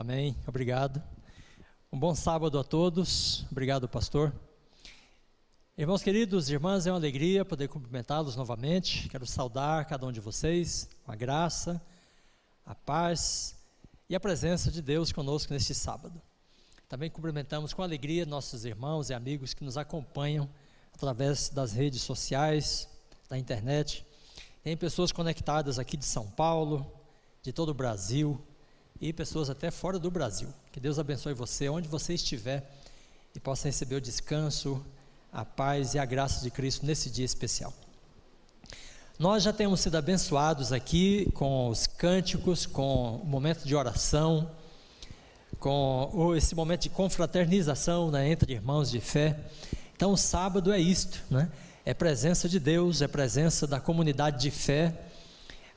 [0.00, 0.36] Amém.
[0.46, 1.02] Obrigado.
[1.92, 3.44] Um bom sábado a todos.
[3.50, 4.32] Obrigado, pastor.
[5.76, 9.08] Irmãos queridos, irmãs, é uma alegria poder cumprimentá-los novamente.
[9.08, 11.82] Quero saudar cada um de vocês com a graça,
[12.64, 13.56] a paz
[14.08, 16.22] e a presença de Deus conosco neste sábado.
[16.88, 20.48] Também cumprimentamos com alegria nossos irmãos e amigos que nos acompanham
[20.94, 22.88] através das redes sociais,
[23.28, 24.06] da internet.
[24.62, 26.88] Tem pessoas conectadas aqui de São Paulo,
[27.42, 28.40] de todo o Brasil
[29.00, 30.48] e pessoas até fora do Brasil.
[30.72, 32.70] Que Deus abençoe você onde você estiver
[33.34, 34.84] e possa receber o descanso,
[35.32, 37.72] a paz e a graça de Cristo nesse dia especial.
[39.18, 44.48] Nós já temos sido abençoados aqui com os cânticos, com o momento de oração,
[45.58, 49.36] com esse momento de confraternização né, entre irmãos de fé.
[49.96, 51.50] Então, sábado é isto, né?
[51.84, 54.94] É presença de Deus, é presença da comunidade de fé.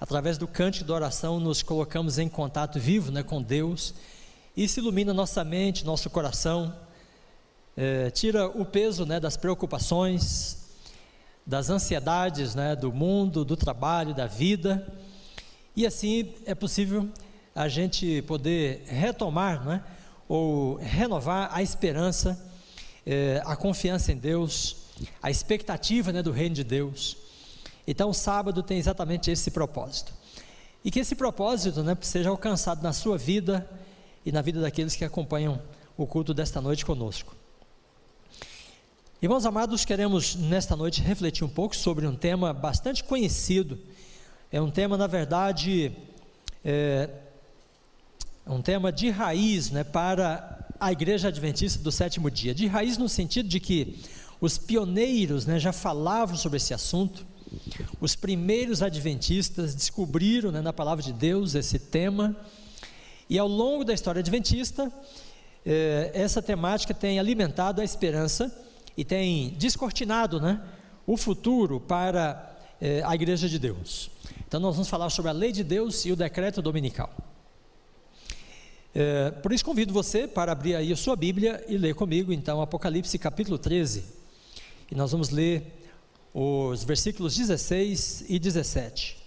[0.01, 3.93] Através do cântico da oração, nos colocamos em contato vivo né, com Deus.
[4.57, 6.75] Isso ilumina nossa mente, nosso coração,
[7.77, 10.57] é, tira o peso né, das preocupações,
[11.45, 14.91] das ansiedades né, do mundo, do trabalho, da vida.
[15.75, 17.07] E assim é possível
[17.53, 19.83] a gente poder retomar né,
[20.27, 22.43] ou renovar a esperança,
[23.05, 24.77] é, a confiança em Deus,
[25.21, 27.20] a expectativa né, do reino de Deus.
[27.91, 30.13] Então, o sábado tem exatamente esse propósito.
[30.81, 33.69] E que esse propósito né, seja alcançado na sua vida
[34.25, 35.61] e na vida daqueles que acompanham
[35.97, 37.35] o culto desta noite conosco.
[39.21, 43.77] Irmãos amados, queremos nesta noite refletir um pouco sobre um tema bastante conhecido.
[44.49, 45.91] É um tema, na verdade,
[46.63, 47.09] é,
[48.47, 52.55] um tema de raiz né, para a Igreja Adventista do sétimo dia.
[52.55, 53.99] De raiz no sentido de que
[54.39, 57.29] os pioneiros né, já falavam sobre esse assunto,
[57.99, 62.35] os primeiros adventistas descobriram né, na palavra de Deus esse tema,
[63.29, 64.91] e ao longo da história adventista,
[65.65, 68.53] eh, essa temática tem alimentado a esperança
[68.97, 70.61] e tem descortinado né,
[71.07, 74.11] o futuro para eh, a igreja de Deus.
[74.47, 77.09] Então, nós vamos falar sobre a lei de Deus e o decreto dominical.
[78.93, 82.61] Eh, por isso, convido você para abrir aí a sua Bíblia e ler comigo, então,
[82.61, 84.03] Apocalipse capítulo 13.
[84.91, 85.80] E nós vamos ler
[86.33, 89.17] os versículos 16 e 17.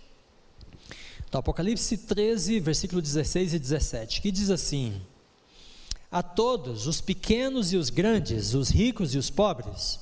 [1.28, 5.00] Então, Apocalipse 13, versículo 16 e 17, que diz assim:
[6.14, 9.98] a todos, os pequenos e os grandes, os ricos e os pobres,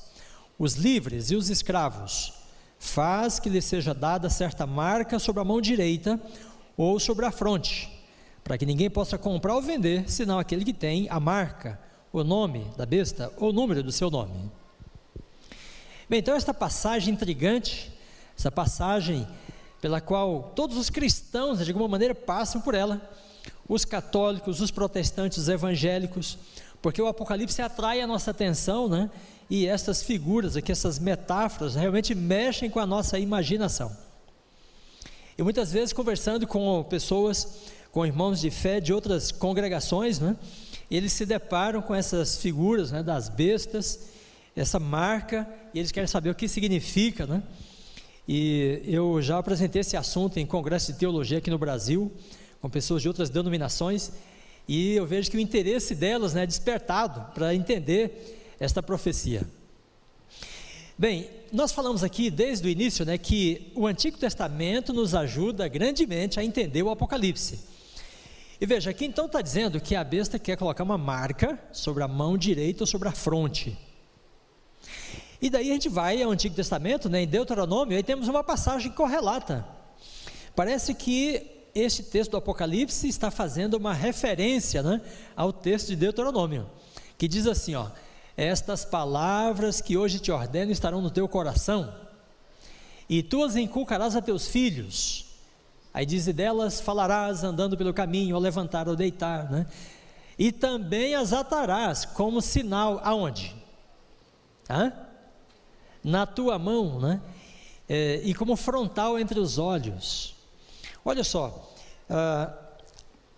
[0.58, 2.34] os livres e os escravos,
[2.78, 6.20] faz que lhe seja dada certa marca sobre a mão direita
[6.76, 7.91] ou sobre a fronte,
[8.44, 11.80] para que ninguém possa comprar ou vender, senão aquele que tem a marca,
[12.12, 14.52] o nome da besta ou o número do seu nome.
[16.12, 17.90] Bem, então esta passagem intrigante,
[18.38, 19.26] essa passagem
[19.80, 23.00] pela qual todos os cristãos, de alguma maneira, passam por ela,
[23.66, 26.36] os católicos, os protestantes, os evangélicos,
[26.82, 29.10] porque o Apocalipse atrai a nossa atenção, né?
[29.48, 33.90] E essas figuras aqui, essas metáforas, realmente mexem com a nossa imaginação.
[35.38, 40.36] E muitas vezes conversando com pessoas, com irmãos de fé de outras congregações, né?
[40.90, 44.12] Eles se deparam com essas figuras, né, das bestas,
[44.54, 47.42] essa marca, e eles querem saber o que significa, né?
[48.28, 52.12] E eu já apresentei esse assunto em congresso de teologia aqui no Brasil,
[52.60, 54.12] com pessoas de outras denominações,
[54.68, 59.42] e eu vejo que o interesse delas né, é despertado para entender esta profecia.
[60.96, 66.38] Bem, nós falamos aqui desde o início né, que o Antigo Testamento nos ajuda grandemente
[66.38, 67.58] a entender o Apocalipse.
[68.60, 72.08] E veja, aqui então está dizendo que a besta quer colocar uma marca sobre a
[72.08, 73.76] mão direita ou sobre a fronte.
[75.41, 78.93] E daí a gente vai ao Antigo Testamento, né, em Deuteronômio, aí temos uma passagem
[78.93, 79.66] correlata.
[80.54, 85.00] Parece que este texto do Apocalipse está fazendo uma referência né,
[85.34, 86.71] ao texto de Deuteronômio,
[87.19, 87.88] que diz assim: ó,
[88.37, 91.92] Estas palavras que hoje te ordeno estarão no teu coração,
[93.09, 95.26] e tu as inculcarás a teus filhos.
[95.92, 99.66] Aí diz: delas falarás andando pelo caminho, ao levantar ou deitar, né?
[100.38, 103.61] E também as atarás como sinal aonde?
[104.68, 104.92] Hã?
[106.03, 107.20] Na tua mão, né?
[107.88, 110.34] É, e como frontal entre os olhos.
[111.04, 111.74] Olha só,
[112.09, 112.62] uh,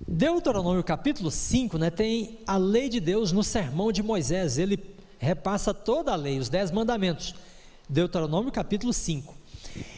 [0.07, 4.79] Deuteronômio capítulo 5 né, tem a lei de Deus no sermão de Moisés, ele
[5.19, 7.35] repassa toda a lei, os dez mandamentos.
[7.89, 9.35] Deuteronômio capítulo 5.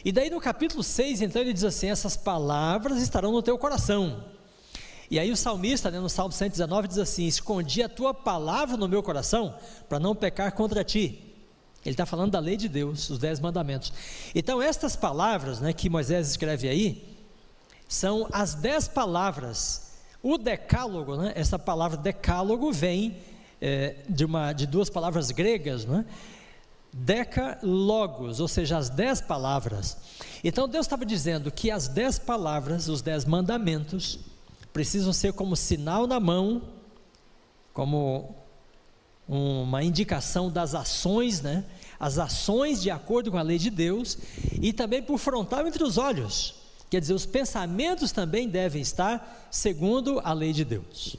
[0.03, 4.23] E daí no capítulo 6, então ele diz assim: essas palavras estarão no teu coração.
[5.09, 8.87] E aí o salmista, né, no Salmo 119, diz assim: Escondi a tua palavra no
[8.87, 9.55] meu coração,
[9.87, 11.23] para não pecar contra ti.
[11.85, 13.93] Ele está falando da lei de Deus, os dez mandamentos.
[14.35, 17.17] Então, estas palavras né, que Moisés escreve aí,
[17.87, 23.17] são as dez palavras O decálogo, né, essa palavra decálogo vem
[23.61, 26.03] é, de, uma, de duas palavras gregas, né?
[26.91, 29.97] Decalogos, ou seja, as dez palavras.
[30.43, 34.19] Então Deus estava dizendo que as dez palavras, os dez mandamentos,
[34.77, 36.61] precisam ser como sinal na mão,
[37.73, 38.35] como
[39.27, 41.65] uma indicação das ações, né?
[41.99, 44.19] As ações de acordo com a lei de Deus
[44.61, 46.53] e também por frontal entre os olhos.
[46.91, 51.17] Quer dizer, os pensamentos também devem estar segundo a lei de Deus.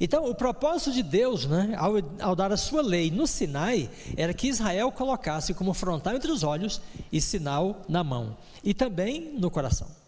[0.00, 4.32] Então, o propósito de Deus, né, ao, ao, dar a sua lei no Sinai, era
[4.32, 6.80] que Israel colocasse como frontal entre os olhos
[7.12, 10.03] e sinal na mão, e também no coração.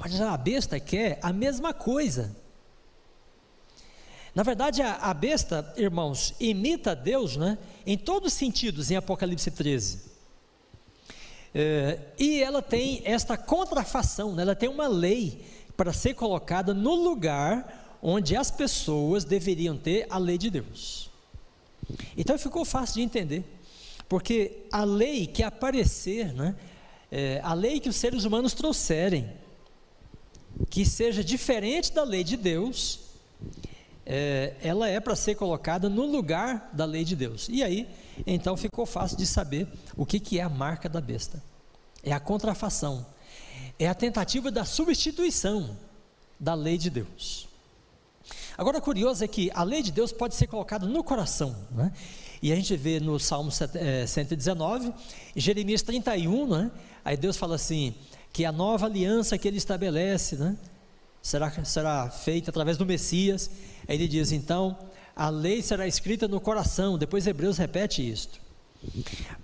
[0.00, 2.34] Mas a besta quer a mesma coisa.
[4.34, 9.50] Na verdade, a, a besta, irmãos, imita Deus né, em todos os sentidos, em Apocalipse
[9.50, 10.10] 13.
[11.54, 15.44] É, e ela tem esta contrafação, né, ela tem uma lei
[15.76, 21.10] para ser colocada no lugar onde as pessoas deveriam ter a lei de Deus.
[22.16, 23.44] Então ficou fácil de entender,
[24.08, 26.56] porque a lei que aparecer, né,
[27.12, 29.39] é, a lei que os seres humanos trouxerem,
[30.68, 33.00] que seja diferente da lei de Deus,
[34.04, 37.48] é, ela é para ser colocada no lugar da lei de Deus.
[37.48, 37.88] E aí,
[38.26, 41.42] então ficou fácil de saber o que, que é a marca da besta.
[42.02, 43.06] É a contrafação,
[43.78, 45.76] é a tentativa da substituição
[46.38, 47.48] da lei de Deus.
[48.56, 51.92] Agora, curioso é que a lei de Deus pode ser colocada no coração, né?
[52.42, 54.92] E a gente vê no Salmo 119, eh,
[55.36, 56.70] Jeremias 31, né?
[57.04, 57.94] Aí Deus fala assim:
[58.32, 60.56] que a nova aliança que ele estabelece, né?
[61.22, 63.50] Será, será feita através do Messias.
[63.86, 64.78] Aí ele diz: então,
[65.14, 66.96] a lei será escrita no coração.
[66.96, 68.40] Depois Hebreus repete isto.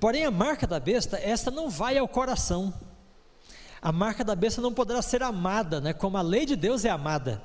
[0.01, 2.73] Porém, a marca da besta, esta não vai ao coração.
[3.83, 5.93] A marca da besta não poderá ser amada, né?
[5.93, 7.43] Como a lei de Deus é amada.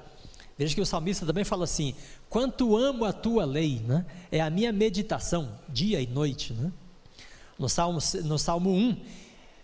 [0.58, 1.96] Veja que o salmista também fala assim:
[2.30, 4.06] quanto amo a tua lei, né?
[4.32, 6.54] é a minha meditação, dia e noite.
[6.54, 6.72] Né?
[7.58, 8.98] No, Salmo, no Salmo 1,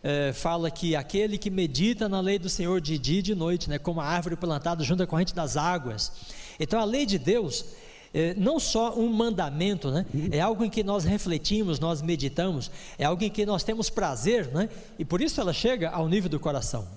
[0.03, 3.69] é, fala que aquele que medita na lei do Senhor de dia e de noite,
[3.69, 3.77] né?
[3.77, 6.11] como a árvore plantada junto à corrente das águas.
[6.59, 7.65] Então a lei de Deus.
[8.13, 10.05] É, não só um mandamento, né?
[10.31, 14.47] é algo em que nós refletimos, nós meditamos, é algo em que nós temos prazer,
[14.47, 14.69] né?
[14.97, 16.87] e por isso ela chega ao nível do coração.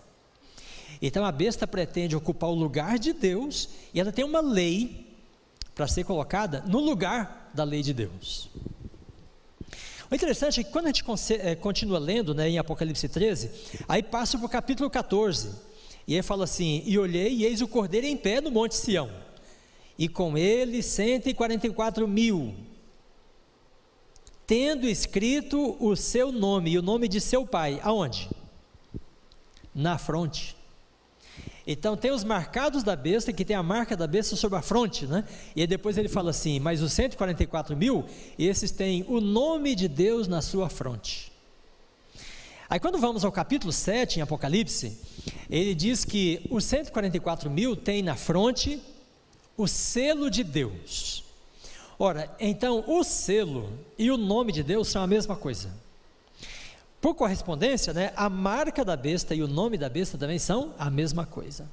[1.03, 5.09] Então a besta pretende ocupar o lugar de Deus e ela tem uma lei
[5.75, 8.51] para ser colocada no lugar da lei de Deus.
[10.11, 11.05] O interessante é que quando a gente
[11.35, 13.51] eh, continua lendo né, em Apocalipse 13,
[13.87, 15.51] aí passa para o capítulo 14,
[16.05, 19.09] e aí fala assim: E olhei, e eis o cordeiro em pé no Monte Sião,
[19.97, 22.57] e com ele 144 mil,
[24.49, 28.29] tendo escrito o seu nome e o nome de seu pai, aonde?
[29.73, 30.57] Na fronte.
[31.73, 35.07] Então tem os marcados da besta, que tem a marca da besta sobre a fronte,
[35.07, 35.25] né?
[35.55, 38.05] E depois ele fala assim: mas os 144 mil,
[38.37, 41.31] esses têm o nome de Deus na sua fronte.
[42.69, 44.99] Aí quando vamos ao capítulo 7 em Apocalipse,
[45.49, 48.83] ele diz que os 144 mil têm na fronte
[49.57, 51.23] o selo de Deus.
[51.97, 55.71] Ora, então o selo e o nome de Deus são a mesma coisa.
[57.01, 60.91] Por correspondência, né, a marca da besta e o nome da besta também são a
[60.91, 61.69] mesma coisa.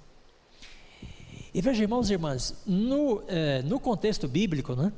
[1.53, 4.93] E veja, irmãos e irmãs, no, é, no contexto bíblico, né,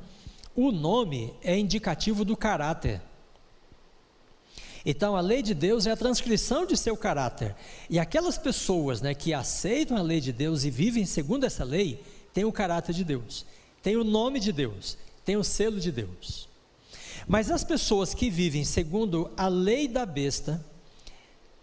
[0.55, 3.01] o nome é indicativo do caráter.
[4.85, 7.55] Então, a lei de Deus é a transcrição de seu caráter.
[7.89, 12.03] E aquelas pessoas né, que aceitam a lei de Deus e vivem segundo essa lei,
[12.33, 13.45] têm o caráter de Deus,
[13.81, 16.48] têm o nome de Deus, têm o selo de Deus.
[17.29, 20.65] Mas as pessoas que vivem segundo a lei da besta,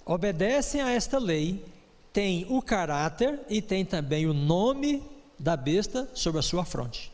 [0.05, 1.65] obedecem a esta lei,
[2.13, 5.03] têm o caráter e têm também o nome
[5.37, 7.11] da besta sobre a sua fronte.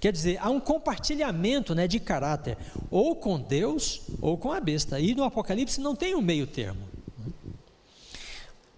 [0.00, 2.58] Quer dizer, há um compartilhamento né, de caráter,
[2.90, 4.98] ou com Deus ou com a besta.
[4.98, 6.82] E no Apocalipse não tem um meio termo.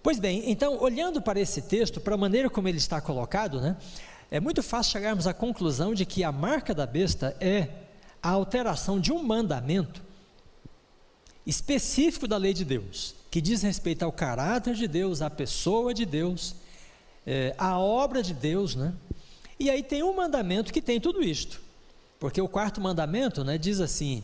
[0.03, 3.75] Pois bem, então, olhando para esse texto, para a maneira como ele está colocado, né,
[4.29, 7.80] é muito fácil chegarmos à conclusão de que a marca da besta é
[8.21, 10.01] a alteração de um mandamento
[11.45, 16.05] específico da lei de Deus, que diz respeito ao caráter de Deus, à pessoa de
[16.05, 16.55] Deus,
[17.25, 18.93] é, à obra de Deus, né?
[19.59, 21.61] E aí tem um mandamento que tem tudo isto,
[22.19, 24.23] porque o quarto mandamento, né, diz assim: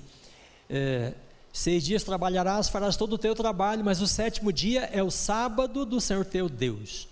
[0.70, 1.14] é,
[1.52, 5.86] seis dias trabalharás, farás todo o teu trabalho, mas o sétimo dia é o sábado
[5.86, 7.08] do Senhor teu Deus.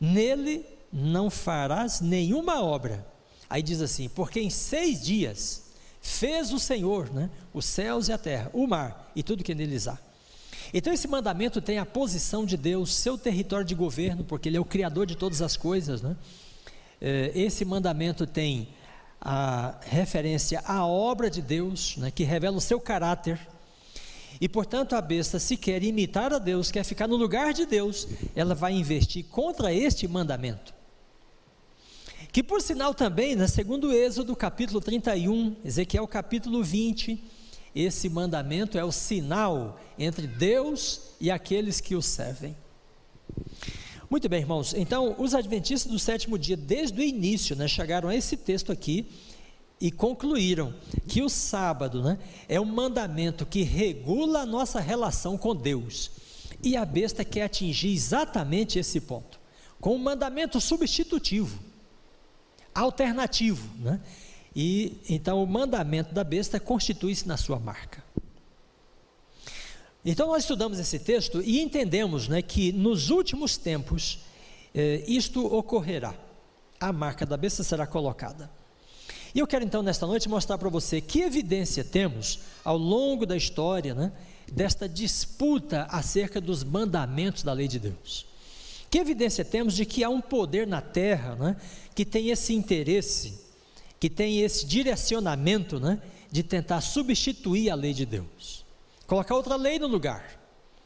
[0.00, 3.04] Nele não farás nenhuma obra
[3.48, 5.62] Aí diz assim: porque em seis dias
[6.00, 9.88] fez o Senhor, né, os céus e a terra, o mar e tudo que neles
[9.88, 9.98] há.
[10.72, 14.60] Então, esse mandamento tem a posição de Deus, seu território de governo, porque Ele é
[14.60, 16.02] o Criador de todas as coisas.
[16.02, 16.14] Né?
[17.00, 18.68] É, esse mandamento tem
[19.20, 23.40] a referência à obra de Deus, né, que revela o seu caráter.
[24.40, 28.06] E portanto, a besta, se quer imitar a Deus, quer ficar no lugar de Deus,
[28.36, 30.77] ela vai investir contra este mandamento.
[32.30, 37.22] Que por sinal também, né, segundo Êxodo capítulo 31, Ezequiel capítulo 20,
[37.74, 42.54] esse mandamento é o sinal entre Deus e aqueles que o servem.
[44.10, 44.74] Muito bem, irmãos.
[44.74, 49.06] Então, os adventistas do sétimo dia, desde o início, né, chegaram a esse texto aqui
[49.80, 50.74] e concluíram
[51.06, 52.18] que o sábado né,
[52.48, 56.10] é um mandamento que regula a nossa relação com Deus.
[56.62, 59.40] E a besta quer atingir exatamente esse ponto,
[59.80, 61.67] com um mandamento substitutivo,
[62.78, 63.68] alternativo.
[63.78, 64.00] Né?
[64.54, 68.02] E então o mandamento da besta constitui-se na sua marca.
[70.04, 74.20] Então nós estudamos esse texto e entendemos né, que nos últimos tempos
[74.74, 76.14] eh, isto ocorrerá.
[76.80, 78.50] A marca da besta será colocada.
[79.34, 83.36] E eu quero então nesta noite mostrar para você que evidência temos ao longo da
[83.36, 84.12] história né,
[84.50, 88.26] desta disputa acerca dos mandamentos da lei de Deus.
[88.90, 91.56] Que evidência temos de que há um poder na terra né,
[91.94, 93.40] que tem esse interesse,
[94.00, 98.58] que tem esse direcionamento né, de tentar substituir a lei de Deus
[99.08, 100.38] colocar outra lei no lugar,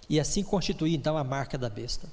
[0.08, 2.08] e assim constituir então a marca da besta.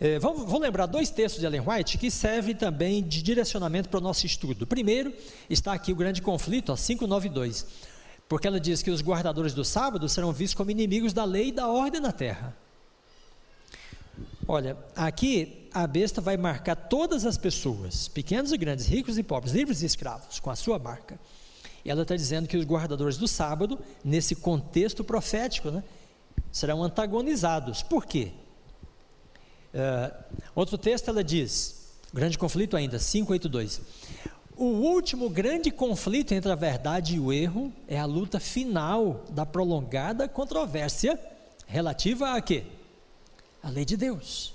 [0.00, 3.98] É, vamos, vou lembrar dois textos de Ellen White que servem também de direcionamento para
[3.98, 4.66] o nosso estudo.
[4.66, 5.12] Primeiro,
[5.50, 7.66] está aqui o grande conflito, ó, 592,
[8.28, 11.52] porque ela diz que os guardadores do sábado serão vistos como inimigos da lei e
[11.52, 12.56] da ordem na terra.
[14.46, 19.54] Olha, aqui a besta vai marcar todas as pessoas, pequenos e grandes, ricos e pobres,
[19.54, 21.18] livres e escravos, com a sua marca.
[21.82, 25.82] E ela está dizendo que os guardadores do sábado, nesse contexto profético, né,
[26.52, 27.82] serão antagonizados.
[27.82, 28.32] Por quê?
[29.72, 30.14] Uh,
[30.54, 33.80] outro texto ela diz, grande conflito ainda, 582.
[34.56, 39.44] O último grande conflito entre a verdade e o erro é a luta final da
[39.44, 41.18] prolongada controvérsia
[41.66, 42.64] relativa a quê?
[43.64, 44.54] A lei de Deus.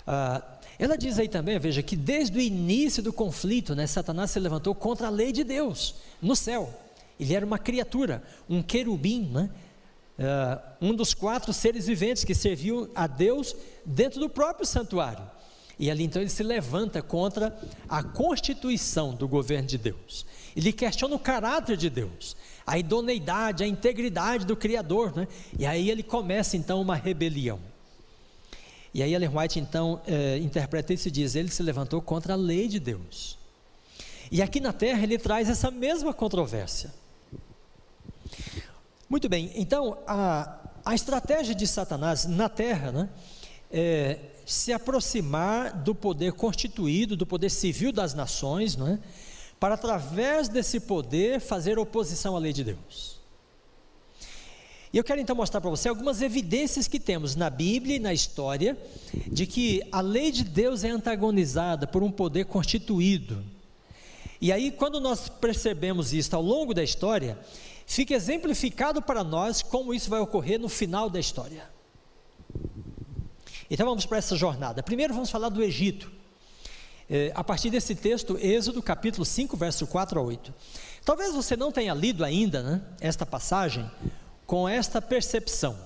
[0.00, 0.42] Uh,
[0.76, 4.74] ela diz aí também, veja, que desde o início do conflito, né, Satanás se levantou
[4.74, 6.74] contra a lei de Deus no céu.
[7.20, 9.48] Ele era uma criatura, um querubim, né?
[10.18, 13.54] Uh, um dos quatro seres viventes que serviu a Deus
[13.86, 15.24] dentro do próprio santuário.
[15.78, 17.58] E ali então ele se levanta contra
[17.88, 20.26] a constituição do governo de Deus.
[20.56, 22.36] Ele questiona o caráter de Deus,
[22.70, 25.12] a idoneidade, a integridade do Criador.
[25.16, 25.26] Né?
[25.58, 27.58] E aí ele começa então uma rebelião.
[28.94, 32.36] E aí Ellen White então é, interpreta isso e diz: ele se levantou contra a
[32.36, 33.36] lei de Deus.
[34.30, 36.94] E aqui na terra ele traz essa mesma controvérsia.
[39.08, 43.08] Muito bem, então a, a estratégia de Satanás na terra né,
[43.72, 49.00] é se aproximar do poder constituído, do poder civil das nações, não é?
[49.60, 53.20] Para através desse poder fazer oposição à lei de Deus.
[54.92, 58.12] E eu quero então mostrar para você algumas evidências que temos na Bíblia e na
[58.12, 58.76] história
[59.28, 63.44] de que a lei de Deus é antagonizada por um poder constituído.
[64.40, 67.38] E aí, quando nós percebemos isso ao longo da história,
[67.86, 71.70] fica exemplificado para nós como isso vai ocorrer no final da história.
[73.70, 74.82] Então vamos para essa jornada.
[74.82, 76.10] Primeiro vamos falar do Egito.
[77.12, 80.54] É, a partir desse texto, Êxodo capítulo 5, verso 4 a 8.
[81.04, 83.90] Talvez você não tenha lido ainda né, esta passagem,
[84.46, 85.76] com esta percepção,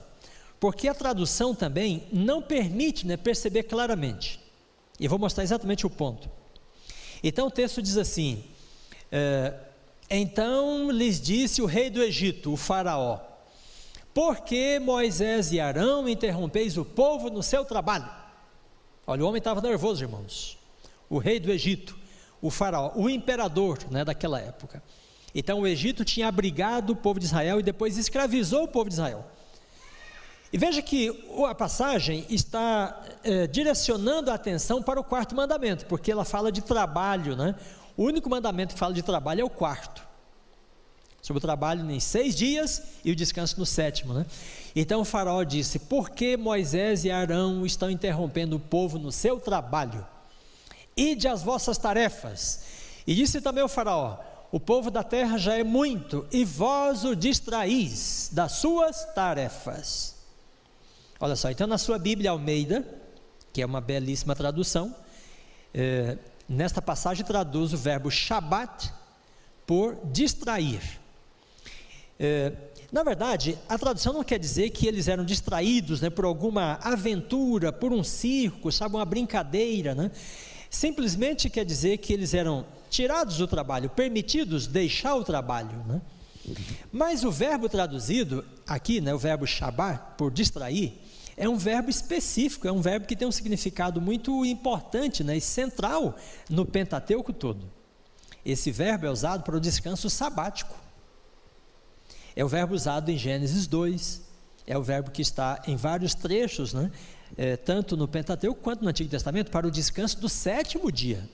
[0.61, 4.39] porque a tradução também não permite né, perceber claramente.
[5.01, 6.29] E vou mostrar exatamente o ponto.
[7.23, 8.45] Então o texto diz assim:
[9.11, 9.55] é,
[10.11, 13.19] Então lhes disse o rei do Egito, o Faraó:
[14.13, 18.11] Por que Moisés e Arão interrompeis o povo no seu trabalho?
[19.07, 20.63] Olha, o homem estava nervoso, irmãos.
[21.09, 21.97] O rei do Egito,
[22.41, 24.83] o Faraó, o imperador né, daquela época.
[25.35, 28.95] Então o Egito tinha abrigado o povo de Israel e depois escravizou o povo de
[28.95, 29.25] Israel.
[30.53, 31.11] E veja que
[31.49, 36.63] a passagem está é, direcionando a atenção para o quarto mandamento, porque ela fala de
[36.63, 37.57] trabalho, né?
[37.97, 40.07] O único mandamento que fala de trabalho é o quarto.
[41.21, 44.27] Sobre o trabalho em seis dias e o descanso no sétimo, né?
[44.77, 49.41] Então o faraó disse: Por que Moisés e Arão estão interrompendo o povo no seu
[49.41, 50.07] trabalho?
[50.97, 52.61] Ide as vossas tarefas.
[53.07, 54.19] E disse também o faraó:
[54.51, 60.15] o povo da terra já é muito, e vós o distraís das suas tarefas.
[61.19, 62.87] Olha só, então na sua Bíblia Almeida,
[63.53, 64.95] que é uma belíssima tradução,
[65.73, 68.93] é, nesta passagem traduz o verbo shabat
[69.67, 71.01] por distrair.
[72.19, 72.53] É,
[72.93, 77.73] Na verdade, a tradução não quer dizer que eles eram distraídos né, por alguma aventura,
[77.73, 79.97] por um circo, sabe, uma brincadeira.
[79.97, 80.13] Né?
[80.75, 85.85] Simplesmente quer dizer que eles eram tirados do trabalho, permitidos deixar o trabalho.
[85.87, 86.03] Né?
[86.91, 91.01] Mas o verbo traduzido aqui, né, o verbo shabar, por distrair,
[91.37, 95.41] é um verbo específico, é um verbo que tem um significado muito importante né, e
[95.41, 96.17] central
[96.51, 97.71] no Pentateuco todo.
[98.45, 100.75] Esse verbo é usado para o descanso sabático.
[102.35, 104.23] É o verbo usado em Gênesis 2,
[104.67, 106.91] é o verbo que está em vários trechos, né,
[107.37, 111.29] é, tanto no Pentateuco quanto no Antigo Testamento, para o descanso do sétimo dia.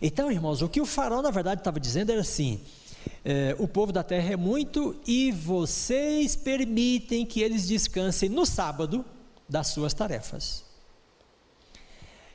[0.00, 2.60] Então, irmãos, o que o farol na verdade estava dizendo era assim:
[3.24, 9.04] é, o povo da terra é muito e vocês permitem que eles descansem no sábado
[9.48, 10.64] das suas tarefas.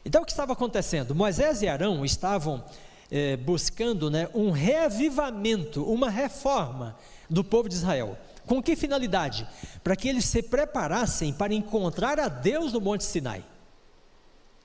[0.05, 1.13] Então o que estava acontecendo?
[1.13, 2.63] Moisés e Arão estavam
[3.11, 6.95] é, buscando né, um reavivamento, uma reforma
[7.29, 8.17] do povo de Israel.
[8.50, 9.48] Com que finalidade?
[9.84, 13.46] Para que eles se preparassem para encontrar a Deus no Monte Sinai,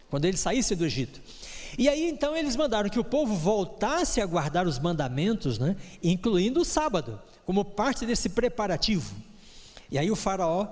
[0.09, 1.21] quando eles saíssem do Egito.
[1.77, 6.63] E aí então eles mandaram que o povo voltasse a guardar os mandamentos, né, incluindo
[6.63, 9.15] o sábado, como parte desse preparativo.
[9.91, 10.67] E aí o faraó,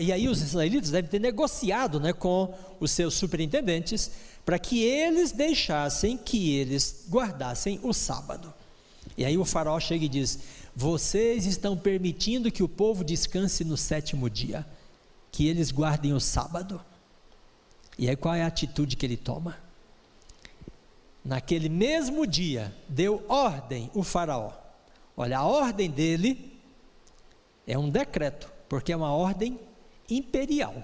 [0.00, 4.10] e aí os israelitas devem ter negociado né, com os seus superintendentes
[4.44, 8.52] para que eles deixassem que eles guardassem o sábado.
[9.16, 10.38] E aí o faraó chega e diz:
[10.78, 14.64] Vocês estão permitindo que o povo descanse no sétimo dia,
[15.32, 16.80] que eles guardem o sábado.
[17.98, 19.56] E aí qual é a atitude que ele toma?
[21.28, 24.50] naquele mesmo dia, deu ordem o Faraó.
[25.14, 26.58] Olha, a ordem dele
[27.66, 29.60] é um decreto, porque é uma ordem
[30.08, 30.82] imperial.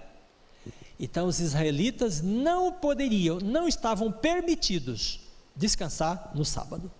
[1.00, 5.18] Então os israelitas não poderiam, não estavam permitidos
[5.56, 6.92] descansar no sábado.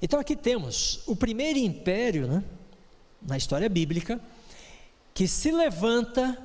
[0.00, 2.44] Então aqui temos o primeiro império, né,
[3.22, 4.20] na história bíblica,
[5.14, 6.36] que se levanta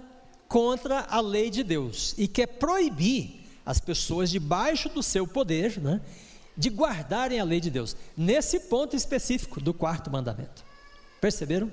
[0.48, 6.02] contra a lei de Deus e quer proibir as pessoas debaixo do seu poder, né,
[6.58, 10.64] de guardarem a lei de Deus, nesse ponto específico do quarto mandamento.
[11.20, 11.72] Perceberam?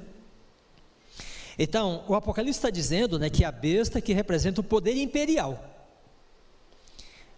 [1.58, 5.64] Então, o Apocalipse está dizendo né, que a besta que representa o poder imperial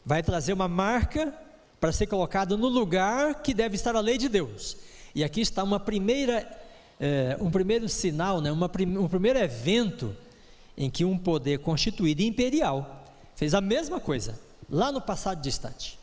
[0.05, 1.35] vai trazer uma marca
[1.81, 4.77] para ser colocada no lugar que deve estar a lei de Deus.
[5.15, 6.47] E aqui está uma primeira,
[7.01, 10.15] é, um primeiro sinal, né, uma, um primeiro evento
[10.77, 14.39] em que um poder constituído imperial fez a mesma coisa
[14.69, 15.99] lá no passado distante.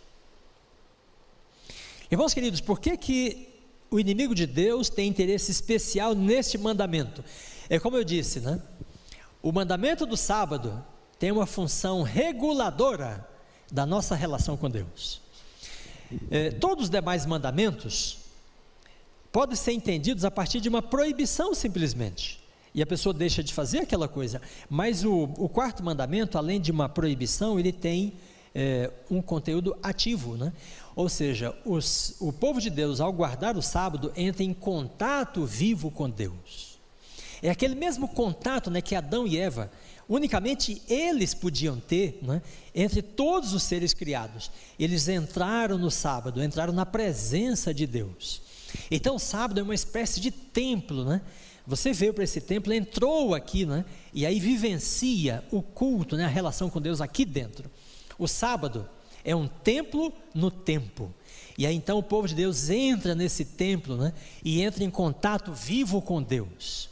[2.09, 3.49] Irmãos queridos, por que, que
[3.91, 7.23] o inimigo de Deus tem interesse especial neste mandamento?
[7.69, 8.61] É como eu disse, né?
[9.41, 10.83] O mandamento do sábado
[11.19, 13.27] tem uma função reguladora
[13.71, 15.21] da nossa relação com Deus.
[16.29, 18.17] É, todos os demais mandamentos
[19.31, 22.39] podem ser entendidos a partir de uma proibição simplesmente
[22.77, 24.39] e a pessoa deixa de fazer aquela coisa.
[24.69, 28.13] Mas o, o quarto mandamento, além de uma proibição, ele tem
[28.53, 30.53] é, um conteúdo ativo, né?
[30.95, 35.89] Ou seja, os, o povo de Deus, ao guardar o sábado, entra em contato vivo
[35.89, 36.77] com Deus.
[37.41, 39.71] É aquele mesmo contato né, que Adão e Eva,
[40.07, 42.41] unicamente eles podiam ter, né,
[42.73, 44.51] entre todos os seres criados.
[44.79, 48.41] Eles entraram no sábado, entraram na presença de Deus.
[48.91, 51.21] Então, o sábado é uma espécie de templo, né?
[51.65, 53.83] Você veio para esse templo, entrou aqui, né?
[54.13, 56.25] E aí vivencia o culto, né?
[56.25, 57.69] A relação com Deus aqui dentro.
[58.17, 58.87] O sábado
[59.23, 61.13] é um templo no tempo.
[61.57, 64.13] E aí então o povo de Deus entra nesse templo, né?
[64.43, 66.89] E entra em contato vivo com Deus.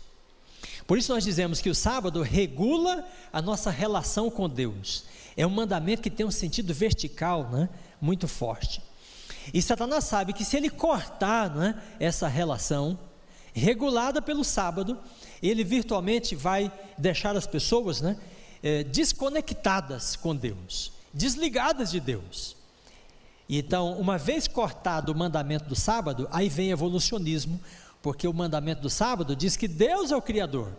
[0.87, 5.05] Por isso nós dizemos que o sábado regula a nossa relação com Deus.
[5.35, 7.69] É um mandamento que tem um sentido vertical, né?
[7.99, 8.81] Muito forte.
[9.53, 12.97] E Satanás sabe que se ele cortar né, essa relação,
[13.53, 14.97] regulada pelo sábado,
[15.41, 18.17] ele virtualmente vai deixar as pessoas né,
[18.61, 22.55] é, desconectadas com Deus, desligadas de Deus.
[23.47, 27.61] Então, uma vez cortado o mandamento do sábado, aí vem evolucionismo,
[28.05, 30.71] porque o mandamento do sábado diz que Deus é o Criador.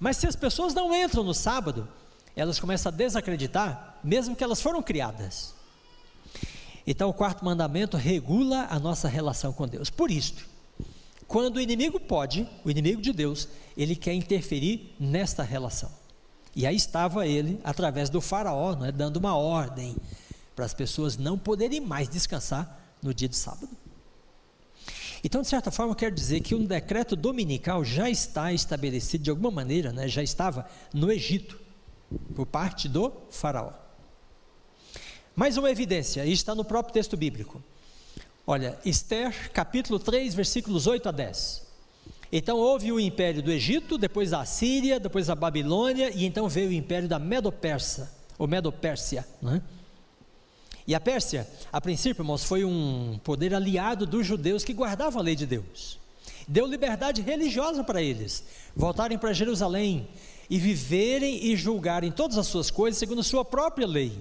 [0.00, 1.88] Mas se as pessoas não entram no sábado,
[2.34, 5.54] elas começam a desacreditar, mesmo que elas foram criadas.
[6.84, 9.90] Então, o quarto mandamento regula a nossa relação com Deus.
[9.90, 10.44] Por isso,
[11.28, 15.90] quando o inimigo pode, o inimigo de Deus, ele quer interferir nesta relação.
[16.52, 19.96] E aí estava ele, através do faraó, é, dando uma ordem
[20.56, 23.70] para as pessoas não poderem mais descansar no dia de sábado.
[25.24, 29.30] Então, de certa forma, eu quero dizer que um decreto dominical já está estabelecido de
[29.30, 31.60] alguma maneira, né, já estava no Egito,
[32.34, 33.72] por parte do faraó.
[35.34, 37.62] Mais uma evidência, e está no próprio texto bíblico.
[38.46, 41.62] Olha, Esther, capítulo 3, versículos 8 a 10.
[42.32, 46.70] Então houve o império do Egito, depois a Síria, depois a Babilônia, e então veio
[46.70, 49.26] o império da Medo-Persa, ou Medo-Pérsia.
[49.40, 49.62] Né?
[50.86, 55.24] E a Pérsia, a princípio, irmãos, foi um poder aliado dos judeus que guardavam a
[55.24, 55.98] lei de Deus.
[56.46, 60.08] Deu liberdade religiosa para eles, voltarem para Jerusalém
[60.50, 64.12] e viverem e julgarem todas as suas coisas segundo a sua própria lei.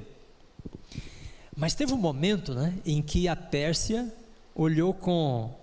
[1.56, 4.14] Mas teve um momento né, em que a Pérsia
[4.56, 5.54] olhou com.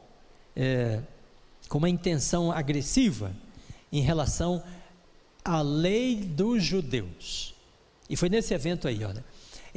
[0.57, 1.01] É,
[1.69, 3.31] com uma intenção agressiva
[3.93, 4.63] em relação
[5.45, 7.55] à lei dos judeus.
[8.09, 9.25] E foi nesse evento aí, olha.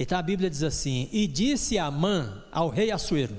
[0.01, 3.37] Então a Bíblia diz assim: E disse Amã ao rei Assuero: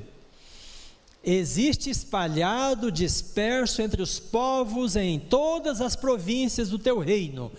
[1.25, 7.51] Existe espalhado, disperso entre os povos em todas as províncias do teu reino,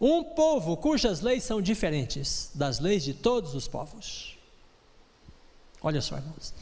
[0.00, 4.36] um povo cujas leis são diferentes das leis de todos os povos.
[5.80, 6.52] Olha só, irmãos.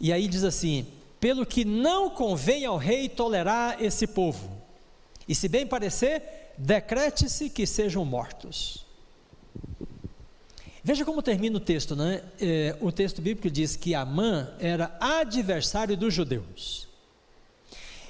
[0.00, 0.84] E aí diz assim:
[1.20, 4.50] pelo que não convém ao rei tolerar esse povo.
[5.28, 8.83] E se bem parecer, decrete-se que sejam mortos.
[10.86, 12.22] Veja como termina o texto, né?
[12.38, 16.86] É, o texto bíblico diz que Amã era adversário dos judeus.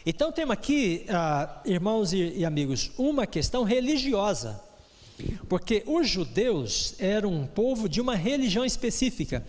[0.05, 4.61] Então temos aqui, ah, irmãos e, e amigos, uma questão religiosa.
[5.49, 9.47] Porque os judeus eram um povo de uma religião específica.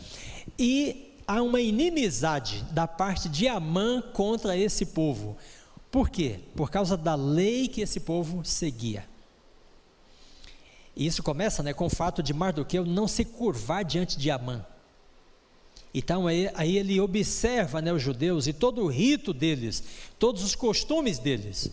[0.59, 5.35] E há uma inimizade da parte de Amã contra esse povo.
[5.89, 6.41] Por quê?
[6.55, 9.14] Por causa da lei que esse povo seguia.
[10.95, 14.65] E isso começa né, com o fato de Mardoqueu não se curvar diante de Amã.
[15.93, 19.83] Então aí, aí, ele observa né, os judeus e todo o rito deles,
[20.19, 21.71] todos os costumes deles.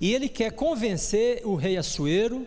[0.00, 2.46] E ele quer convencer o rei Assuero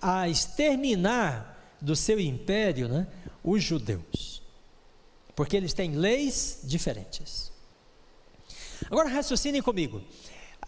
[0.00, 3.06] a exterminar do seu império né,
[3.42, 4.34] os judeus
[5.34, 7.52] porque eles têm leis diferentes.
[8.90, 10.02] Agora raciocinem comigo.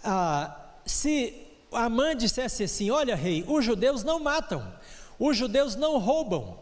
[0.03, 1.35] Ah, se
[1.73, 4.73] Amã dissesse assim: Olha, rei, os judeus não matam,
[5.19, 6.59] os judeus não roubam,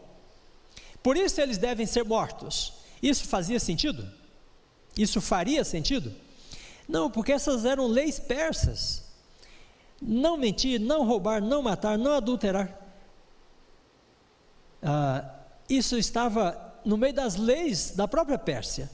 [1.05, 2.73] por isso eles devem ser mortos.
[3.01, 4.11] Isso fazia sentido?
[4.97, 6.11] Isso faria sentido?
[6.87, 9.03] Não, porque essas eram leis persas.
[10.01, 12.75] Não mentir, não roubar, não matar, não adulterar.
[14.81, 15.29] Ah,
[15.69, 18.89] isso estava no meio das leis da própria Pérsia.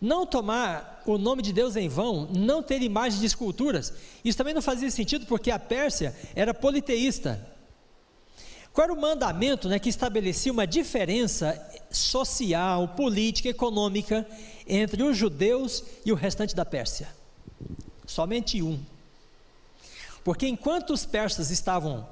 [0.00, 4.52] Não tomar o nome de Deus em vão, não ter imagens de esculturas, isso também
[4.52, 7.55] não fazia sentido porque a Pérsia era politeísta.
[8.76, 11.58] Qual era o mandamento né, que estabelecia uma diferença
[11.90, 14.28] social, política, econômica
[14.68, 17.08] entre os judeus e o restante da Pérsia?
[18.06, 18.78] Somente um.
[20.22, 22.06] Porque enquanto os persas estavam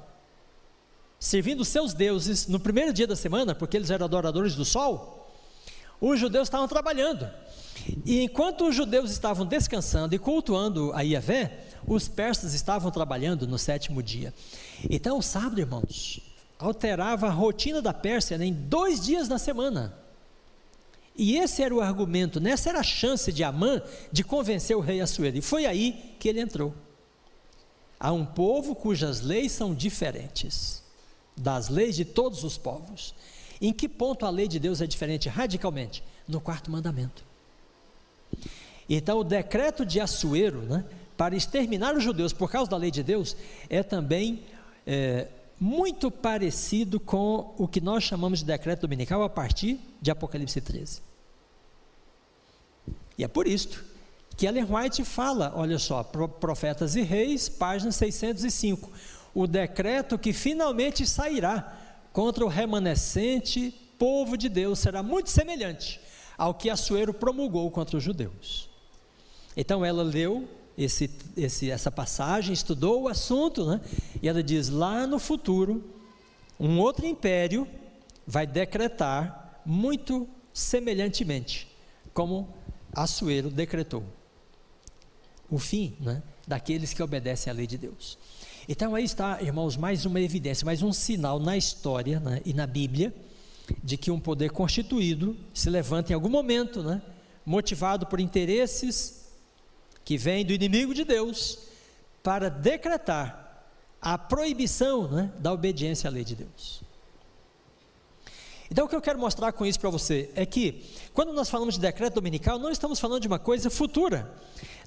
[1.19, 5.31] servindo seus deuses no primeiro dia da semana, porque eles eram adoradores do sol,
[6.01, 7.29] os judeus estavam trabalhando.
[8.03, 13.59] E enquanto os judeus estavam descansando e cultuando a Iavé, os persas estavam trabalhando no
[13.59, 14.33] sétimo dia.
[14.89, 16.24] Então, sábado, irmãos,
[16.57, 19.97] alterava a rotina da Pérsia né, em dois dias na semana.
[21.17, 24.99] E esse era o argumento, nessa era a chance de Amã de convencer o rei
[24.99, 25.37] Assuero.
[25.37, 26.73] E foi aí que ele entrou.
[27.97, 30.83] Há um povo cujas leis são diferentes
[31.35, 33.15] das leis de todos os povos.
[33.61, 36.03] Em que ponto a lei de Deus é diferente radicalmente?
[36.27, 37.23] No quarto mandamento.
[38.89, 43.01] Então, o decreto de Assuero, né, para exterminar os judeus por causa da lei de
[43.01, 43.35] Deus,
[43.69, 44.43] é também
[44.85, 45.27] é,
[45.59, 51.01] muito parecido com o que nós chamamos de decreto dominical a partir de Apocalipse 13.
[53.17, 53.83] E é por isto
[54.35, 58.91] que Ellen White fala, olha só, Profetas e Reis, página 605
[59.35, 61.77] o decreto que finalmente sairá
[62.13, 65.99] contra o remanescente povo de Deus será muito semelhante
[66.37, 68.69] ao que Assuero promulgou contra os judeus.
[69.55, 73.81] Então ela leu esse, esse, essa passagem, estudou o assunto, né?
[74.21, 75.83] e ela diz: lá no futuro,
[76.59, 77.67] um outro império
[78.25, 81.67] vai decretar muito semelhantemente,
[82.13, 82.47] como
[82.93, 84.03] Assuero decretou.
[85.49, 88.17] O fim né, daqueles que obedecem à lei de Deus.
[88.67, 92.65] Então aí está, irmãos, mais uma evidência, mais um sinal na história né, e na
[92.65, 93.13] Bíblia
[93.83, 97.01] de que um poder constituído se levanta em algum momento, né,
[97.45, 99.24] motivado por interesses
[100.05, 101.59] que vêm do inimigo de Deus,
[102.23, 103.65] para decretar
[103.99, 106.81] a proibição né, da obediência à lei de Deus.
[108.69, 111.75] Então, o que eu quero mostrar com isso para você é que, quando nós falamos
[111.75, 114.31] de decreto dominical, não estamos falando de uma coisa futura,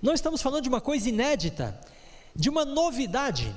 [0.02, 1.78] não estamos falando de uma coisa inédita,
[2.35, 3.54] de uma novidade.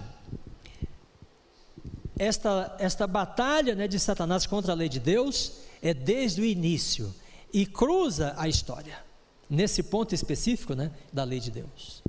[2.17, 7.13] Esta, esta batalha né, de Satanás contra a lei de Deus é desde o início
[7.51, 8.97] e cruza a história,
[9.51, 12.01] nesse ponto específico né, da lei de Deus.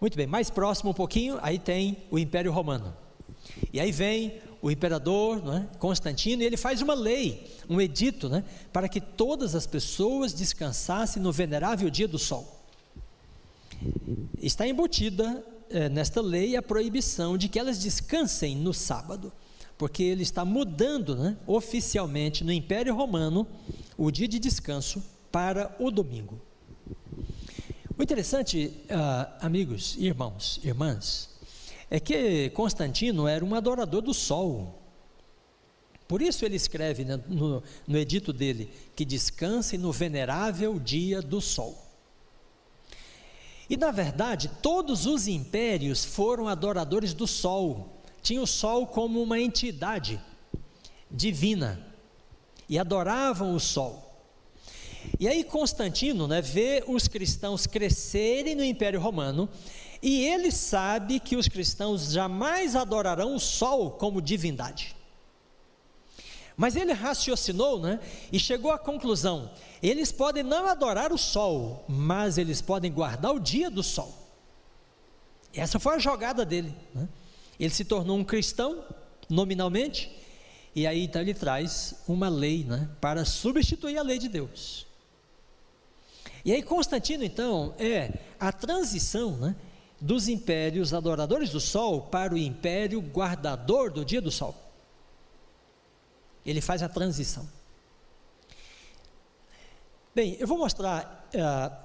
[0.00, 2.92] Muito bem, mais próximo um pouquinho, aí tem o Império Romano.
[3.72, 5.76] E aí vem o imperador é?
[5.78, 11.22] Constantino e ele faz uma lei, um edito, né, para que todas as pessoas descansassem
[11.22, 12.64] no venerável dia do sol.
[14.42, 19.32] Está embutida é, nesta lei a proibição de que elas descansem no sábado,
[19.76, 23.46] porque ele está mudando né, oficialmente no Império Romano
[23.96, 26.40] o dia de descanso para o domingo.
[27.96, 31.30] O interessante, uh, amigos, irmãos, irmãs,
[31.90, 34.80] é que Constantino era um adorador do sol.
[36.08, 41.40] Por isso ele escreve né, no, no edito dele que descansem no venerável dia do
[41.40, 41.84] sol.
[43.68, 47.93] E na verdade, todos os impérios foram adoradores do sol.
[48.24, 50.18] Tinha o sol como uma entidade
[51.10, 51.78] divina
[52.66, 54.02] e adoravam o sol.
[55.20, 59.46] E aí Constantino né, vê os cristãos crescerem no Império Romano
[60.00, 64.96] e ele sabe que os cristãos jamais adorarão o sol como divindade.
[66.56, 68.00] Mas ele raciocinou né,
[68.32, 69.50] e chegou à conclusão:
[69.82, 74.14] eles podem não adorar o sol, mas eles podem guardar o dia do sol.
[75.52, 76.74] Essa foi a jogada dele.
[76.94, 77.06] Né?
[77.58, 78.84] Ele se tornou um cristão,
[79.28, 80.10] nominalmente,
[80.74, 84.86] e aí então ele traz uma lei né, para substituir a lei de Deus.
[86.44, 89.56] E aí Constantino, então, é a transição né,
[90.00, 94.54] dos impérios adoradores do sol para o império guardador do dia do sol.
[96.44, 97.48] Ele faz a transição.
[100.14, 101.28] Bem, eu vou mostrar.
[101.34, 101.83] Uh,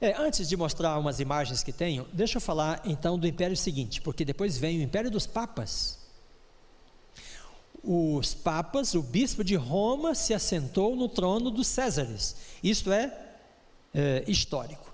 [0.00, 4.00] é, antes de mostrar umas imagens que tenho, deixa eu falar então do império seguinte,
[4.00, 5.98] porque depois vem o império dos papas.
[7.82, 12.36] Os papas, o bispo de Roma se assentou no trono dos Césares.
[12.62, 13.12] Isto é,
[13.94, 14.88] é histórico.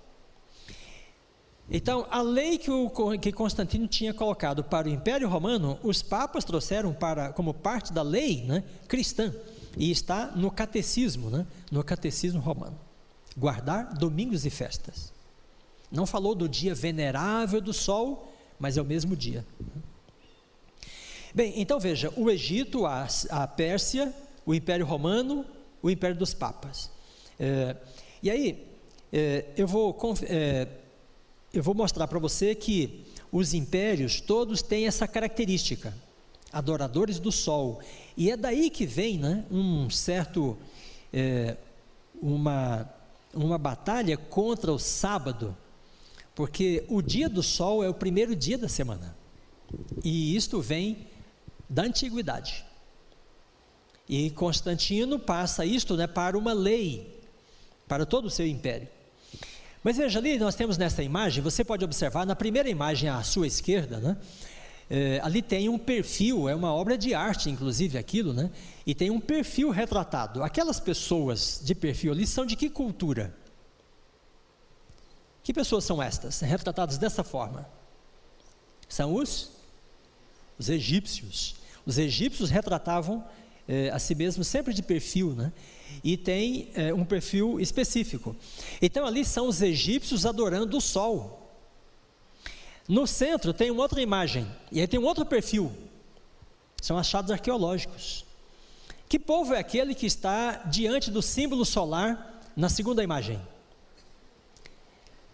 [1.69, 6.45] Então, a lei que, o, que Constantino tinha colocado para o Império Romano, os papas
[6.45, 9.35] trouxeram para, como parte da lei né, cristã,
[9.77, 12.79] e está no catecismo, né, no catecismo romano.
[13.37, 15.13] Guardar domingos e festas.
[15.91, 19.45] Não falou do dia venerável do sol, mas é o mesmo dia.
[21.35, 24.15] Bem, então veja: o Egito, a, a Pérsia,
[24.47, 25.45] o Império Romano,
[25.83, 26.91] o Império dos Papas.
[27.39, 27.77] É,
[28.23, 28.67] e aí,
[29.13, 29.97] é, eu vou.
[30.25, 30.69] É,
[31.53, 35.95] eu vou mostrar para você que os impérios todos têm essa característica,
[36.53, 37.81] adoradores do sol.
[38.17, 40.59] E é daí que vem né, um certo,
[41.13, 41.57] é,
[42.21, 42.93] uma,
[43.35, 45.57] uma batalha contra o sábado,
[46.35, 49.17] porque o dia do sol é o primeiro dia da semana.
[50.03, 51.07] E isto vem
[51.69, 52.65] da antiguidade.
[54.09, 57.21] E Constantino passa isto né, para uma lei,
[57.89, 58.89] para todo o seu império.
[59.83, 63.47] Mas veja ali, nós temos nessa imagem, você pode observar, na primeira imagem à sua
[63.47, 64.17] esquerda, né?
[64.91, 68.51] É, ali tem um perfil, é uma obra de arte, inclusive aquilo, né?
[68.87, 70.43] E tem um perfil retratado.
[70.43, 73.35] Aquelas pessoas de perfil ali são de que cultura?
[75.43, 77.69] Que pessoas são estas, retratadas dessa forma?
[78.89, 79.51] São os,
[80.59, 81.57] os egípcios.
[81.87, 83.25] Os egípcios retratavam
[83.67, 85.53] é, a si mesmos sempre de perfil, né?
[86.03, 88.35] e tem é, um perfil específico.
[88.81, 91.44] Então ali são os egípcios adorando o sol.
[92.89, 95.73] No centro tem uma outra imagem, e aí tem um outro perfil.
[96.81, 98.25] São achados arqueológicos.
[99.09, 103.41] Que povo é aquele que está diante do símbolo solar na segunda imagem?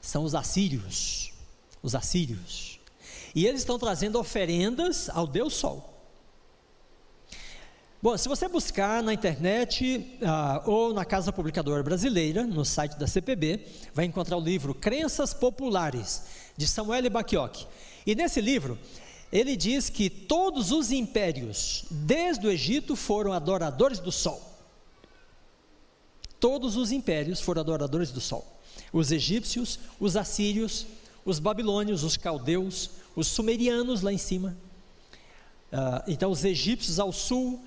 [0.00, 1.32] São os assírios.
[1.82, 2.78] Os assírios.
[3.34, 5.89] E eles estão trazendo oferendas ao Deus Sol.
[8.02, 13.06] Bom, se você buscar na internet ah, ou na Casa Publicadora Brasileira, no site da
[13.06, 13.60] CPB,
[13.92, 16.22] vai encontrar o livro Crenças Populares,
[16.56, 17.66] de Samuel Bakioc.
[18.06, 18.78] E nesse livro,
[19.30, 24.40] ele diz que todos os impérios, desde o Egito, foram adoradores do sol.
[26.40, 28.46] Todos os impérios foram adoradores do sol.
[28.94, 30.86] Os egípcios, os assírios,
[31.22, 34.56] os babilônios, os caldeus, os sumerianos lá em cima.
[35.70, 37.62] Ah, então, os egípcios ao sul,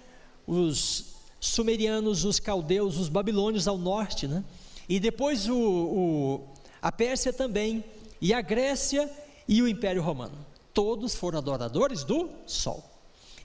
[0.48, 4.44] os sumerianos, os caldeus, os babilônios ao norte, né?
[4.88, 6.48] E depois o, o,
[6.82, 7.84] a Pérsia também,
[8.22, 9.10] e a Grécia
[9.48, 10.38] e o Império Romano.
[10.74, 12.84] Todos foram adoradores do sol.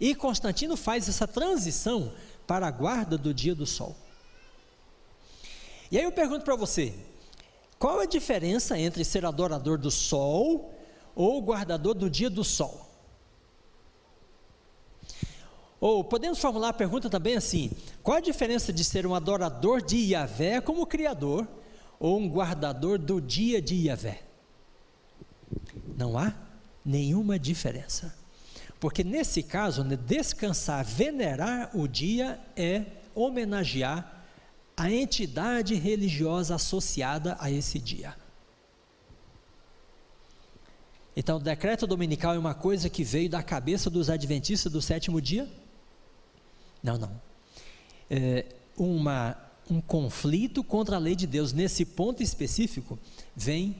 [0.00, 2.12] E Constantino faz essa transição
[2.46, 3.96] para a guarda do dia do sol.
[5.90, 6.94] E aí eu pergunto para você:
[7.78, 10.72] qual a diferença entre ser adorador do sol
[11.14, 12.87] ou guardador do dia do sol?
[15.80, 17.70] Ou podemos formular a pergunta também assim:
[18.02, 21.46] qual a diferença de ser um adorador de Yahvé como Criador
[22.00, 24.22] ou um guardador do dia de Yahvé?
[25.96, 26.34] Não há
[26.84, 28.14] nenhuma diferença.
[28.80, 34.24] Porque nesse caso, né, descansar, venerar o dia é homenagear
[34.76, 38.14] a entidade religiosa associada a esse dia.
[41.16, 45.20] Então, o decreto dominical é uma coisa que veio da cabeça dos adventistas do sétimo
[45.20, 45.48] dia?
[46.82, 47.20] Não, não.
[48.10, 49.36] É uma,
[49.70, 52.98] um conflito contra a lei de Deus, nesse ponto específico,
[53.34, 53.76] vem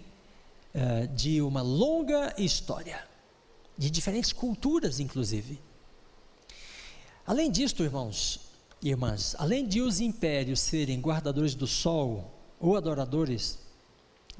[0.75, 3.03] é, de uma longa história,
[3.77, 5.61] de diferentes culturas, inclusive.
[7.27, 8.41] Além disso, irmãos
[8.83, 13.59] e irmãs, além de os impérios serem guardadores do sol ou adoradores,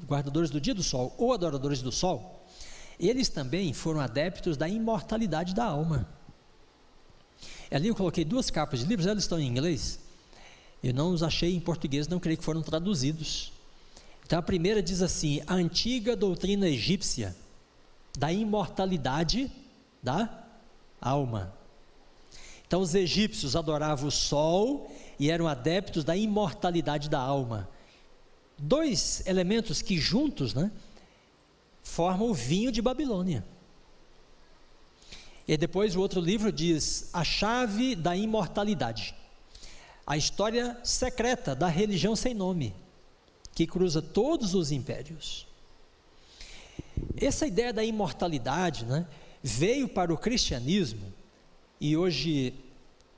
[0.07, 2.47] guardadores do dia do sol ou adoradores do sol,
[2.99, 6.09] eles também foram adeptos da imortalidade da alma.
[7.71, 9.99] Ali eu coloquei duas capas de livros, elas estão em inglês.
[10.83, 13.53] Eu não os achei em português, não creio que foram traduzidos.
[14.25, 17.37] Então a primeira diz assim: a antiga doutrina egípcia
[18.17, 19.51] da imortalidade
[20.03, 20.47] da
[21.01, 21.53] alma.
[22.67, 27.69] Então os egípcios adoravam o sol e eram adeptos da imortalidade da alma.
[28.59, 30.71] Dois elementos que juntos, né,
[31.83, 33.45] formam o vinho de Babilônia.
[35.49, 39.15] E depois o outro livro diz A Chave da Imortalidade.
[40.07, 42.75] A história secreta da religião sem nome,
[43.55, 45.47] que cruza todos os impérios.
[47.17, 49.07] Essa ideia da imortalidade né,
[49.43, 51.13] veio para o cristianismo
[51.81, 52.55] e hoje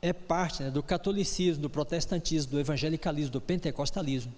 [0.01, 4.33] é parte né, do catolicismo, do protestantismo, do evangelicalismo, do pentecostalismo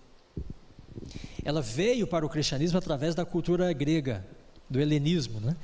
[1.45, 4.25] ela veio para o cristianismo através da cultura grega,
[4.69, 5.41] do helenismo.
[5.41, 5.57] Né?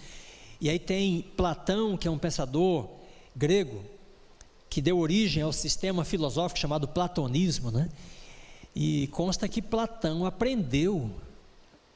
[0.60, 2.88] E aí tem Platão, que é um pensador
[3.34, 3.84] grego,
[4.68, 7.70] que deu origem ao sistema filosófico chamado platonismo.
[7.70, 7.88] Né?
[8.74, 11.10] E consta que Platão aprendeu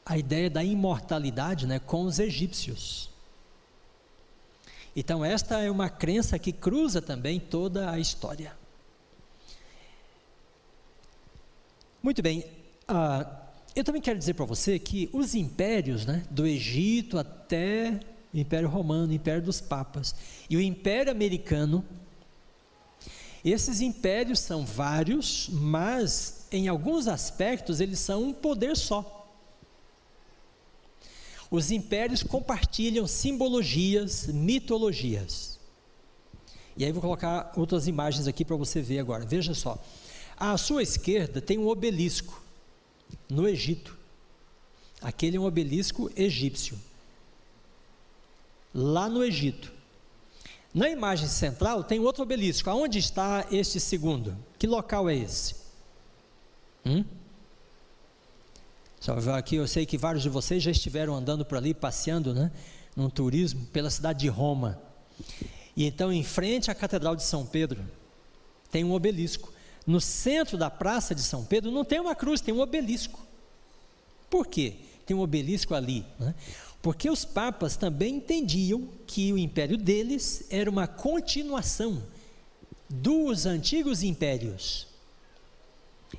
[0.05, 3.11] a ideia da imortalidade né, com os egípcios.
[4.95, 8.53] Então, esta é uma crença que cruza também toda a história.
[12.03, 12.45] Muito bem,
[12.87, 13.43] ah,
[13.75, 18.01] eu também quero dizer para você que os impérios, né, do Egito até
[18.33, 20.15] o Império Romano, o Império dos Papas
[20.49, 21.85] e o Império Americano,
[23.45, 29.19] esses impérios são vários, mas em alguns aspectos eles são um poder só.
[31.51, 35.59] Os impérios compartilham simbologias, mitologias.
[36.77, 39.27] E aí vou colocar outras imagens aqui para você ver agora.
[39.27, 39.77] Veja só.
[40.37, 42.43] À sua esquerda tem um obelisco
[43.29, 43.99] no Egito.
[45.03, 46.79] Aquele é um obelisco egípcio.
[48.75, 49.73] Lá no Egito.
[50.75, 52.71] Na imagem central tem outro obelisco.
[52.71, 54.37] Aonde está este segundo?
[54.59, 55.55] Que local é esse?
[56.87, 57.05] Hum?
[59.01, 62.51] Só aqui eu sei que vários de vocês já estiveram andando por ali, passeando, né?
[62.97, 64.81] Num turismo pela cidade de Roma.
[65.77, 67.83] E então, em frente à Catedral de São Pedro,
[68.71, 69.53] tem um obelisco.
[69.87, 73.21] No centro da Praça de São Pedro não tem uma cruz, tem um obelisco.
[74.31, 74.77] Por quê?
[75.05, 76.07] Tem um obelisco ali.
[76.19, 76.35] Né?
[76.83, 82.03] Porque os papas também entendiam que o império deles era uma continuação
[82.91, 84.89] dos antigos impérios.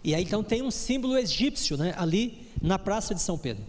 [0.01, 3.63] E aí então tem um símbolo egípcio né, ali na Praça de São Pedro.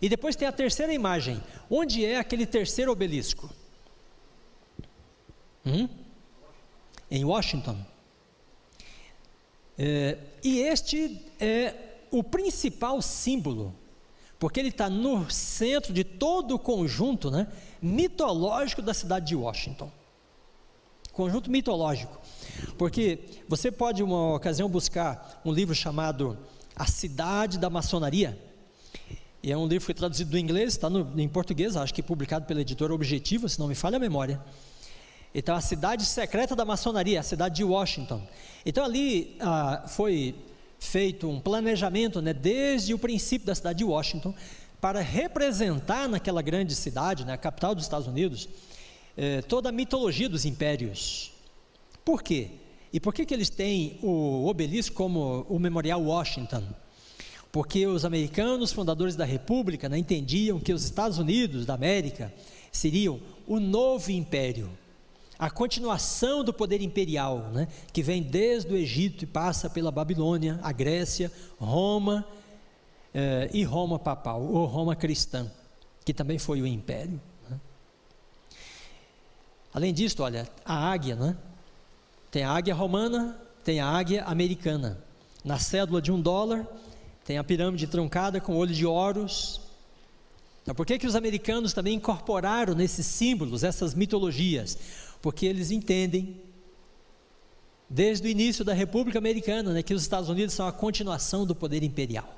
[0.00, 1.42] E depois tem a terceira imagem.
[1.68, 3.50] Onde é aquele terceiro obelisco?
[5.64, 5.88] Hum?
[7.10, 7.76] Em Washington.
[9.76, 11.74] É, e este é
[12.10, 13.74] o principal símbolo,
[14.38, 17.46] porque ele está no centro de todo o conjunto né,
[17.80, 19.90] mitológico da cidade de Washington.
[21.12, 22.20] Conjunto mitológico.
[22.76, 26.38] Porque você pode, uma ocasião, buscar um livro chamado
[26.74, 28.38] A Cidade da Maçonaria.
[29.42, 32.44] E é um livro que foi traduzido do inglês, está em português, acho que publicado
[32.44, 34.42] pela editora Objetiva, se não me falha a memória.
[35.34, 38.22] Então, a cidade secreta da maçonaria, a cidade de Washington.
[38.64, 40.34] Então, ali ah, foi
[40.78, 44.34] feito um planejamento, né, desde o princípio da cidade de Washington,
[44.80, 48.48] para representar naquela grande cidade, né, a capital dos Estados Unidos,
[49.16, 51.32] eh, toda a mitologia dos impérios.
[52.04, 52.50] Por quê?
[52.92, 56.62] E por que, que eles têm o obelisco como o Memorial Washington?
[57.50, 62.32] Porque os americanos, fundadores da República, né, entendiam que os Estados Unidos da América
[62.70, 64.70] seriam o novo império
[65.38, 70.58] a continuação do poder imperial, né, que vem desde o Egito e passa pela Babilônia,
[70.62, 72.24] a Grécia, Roma
[73.12, 75.50] eh, e Roma papal, ou Roma cristã,
[76.04, 77.20] que também foi o império.
[77.50, 77.60] Né.
[79.74, 81.36] Além disso, olha, a águia, né,
[82.30, 84.98] tem a águia romana, tem a águia americana.
[85.44, 86.66] Na cédula de um dólar,
[87.24, 89.60] tem a pirâmide truncada com olho de Horus,
[90.62, 94.76] Então, por que, que os americanos também incorporaram nesses símbolos, essas mitologias?
[95.26, 96.40] Porque eles entendem,
[97.90, 101.52] desde o início da República Americana, né, que os Estados Unidos são a continuação do
[101.52, 102.32] poder imperial.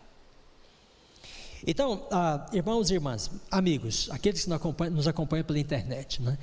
[1.67, 6.39] Então, ah, irmãos e irmãs, amigos, aqueles que nos acompanham, nos acompanham pela internet, né?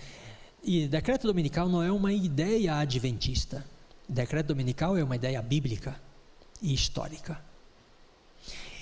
[0.63, 3.65] E decreto dominical não é uma ideia adventista.
[4.07, 5.99] Decreto dominical é uma ideia bíblica
[6.61, 7.41] e histórica.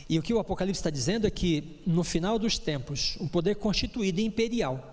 [0.10, 3.56] E o que o Apocalipse está dizendo é que no final dos tempos, um poder
[3.56, 4.93] constituído imperial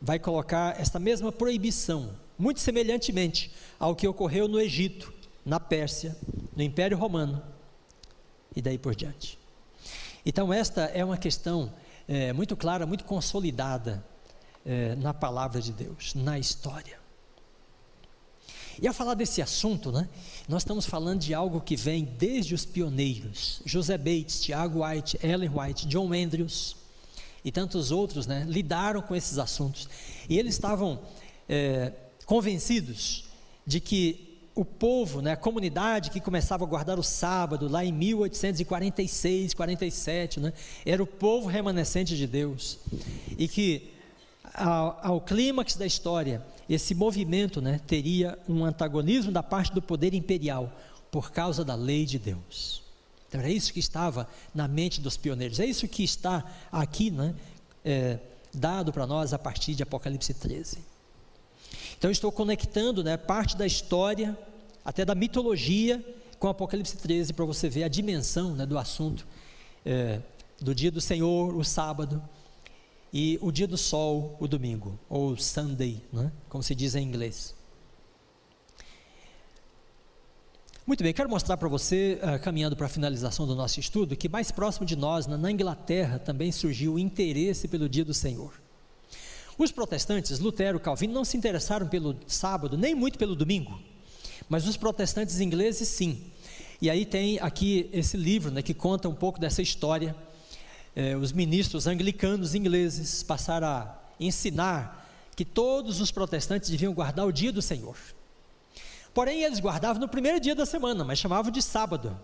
[0.00, 5.12] vai colocar esta mesma proibição, muito semelhantemente ao que ocorreu no Egito,
[5.44, 6.16] na Pérsia,
[6.56, 7.42] no Império Romano
[8.54, 9.38] e daí por diante.
[10.24, 11.72] Então, esta é uma questão
[12.08, 14.04] é, muito clara, muito consolidada
[14.64, 16.98] é, na palavra de Deus, na história.
[18.80, 20.08] E ao falar desse assunto, né,
[20.48, 25.50] nós estamos falando de algo que vem desde os pioneiros, José Bates, Tiago White, Ellen
[25.54, 26.79] White, John Andrews
[27.44, 29.88] e tantos outros, né, lidaram com esses assuntos.
[30.28, 31.00] E eles estavam
[31.48, 31.92] é,
[32.26, 33.24] convencidos
[33.66, 37.92] de que o povo, né, a comunidade que começava a guardar o sábado lá em
[37.92, 40.52] 1846, 47, né,
[40.84, 42.78] era o povo remanescente de Deus.
[43.38, 43.90] E que
[44.54, 50.14] ao, ao clímax da história, esse movimento né, teria um antagonismo da parte do poder
[50.14, 50.72] imperial
[51.10, 52.82] por causa da lei de Deus.
[53.30, 57.32] Então, era isso que estava na mente dos pioneiros, é isso que está aqui né,
[57.84, 58.18] é,
[58.52, 60.78] dado para nós a partir de Apocalipse 13.
[61.96, 64.36] Então, estou conectando né, parte da história,
[64.84, 66.04] até da mitologia,
[66.40, 69.24] com Apocalipse 13, para você ver a dimensão né, do assunto
[69.86, 70.20] é,
[70.60, 72.20] do dia do Senhor, o sábado,
[73.12, 76.32] e o dia do sol, o domingo, ou Sunday, né?
[76.48, 77.54] como se diz em inglês.
[80.90, 84.28] Muito bem, quero mostrar para você, uh, caminhando para a finalização do nosso estudo, que
[84.28, 88.52] mais próximo de nós, na, Inglaterra, também surgiu o interesse pelo dia do Senhor.
[89.56, 93.80] Os protestantes, Lutero, Calvino, não se interessaram pelo sábado, nem muito pelo domingo,
[94.48, 96.24] mas os protestantes ingleses sim.
[96.82, 100.16] E aí tem aqui esse livro né, que conta um pouco dessa história
[100.96, 107.32] eh, os ministros anglicanos ingleses passaram a ensinar que todos os protestantes deviam guardar o
[107.32, 107.96] dia do Senhor.
[109.12, 112.16] Porém, eles guardavam no primeiro dia da semana, mas chamavam de sábado.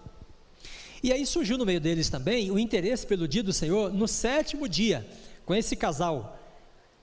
[1.02, 4.68] E aí surgiu no meio deles também o interesse pelo dia do Senhor no sétimo
[4.68, 5.06] dia,
[5.44, 6.38] com esse casal,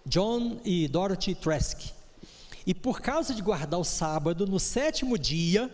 [0.05, 1.91] John e Dorothy Trask.
[2.65, 5.69] E por causa de guardar o sábado, no sétimo dia,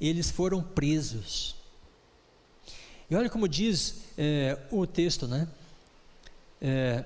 [0.00, 1.54] eles foram presos.
[3.10, 5.46] E olha como diz é, o texto, né?
[6.60, 7.04] É,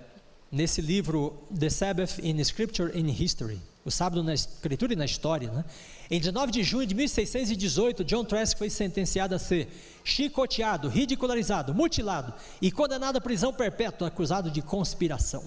[0.51, 5.51] nesse livro The Sabbath in Scripture and History, o sábado na escritura e na história,
[5.51, 5.64] né?
[6.11, 9.68] Em 19 de junho de 1618, John Trask foi sentenciado a ser
[10.02, 12.32] chicoteado, ridicularizado, mutilado
[12.62, 15.42] e condenado à prisão perpétua, acusado de conspiração.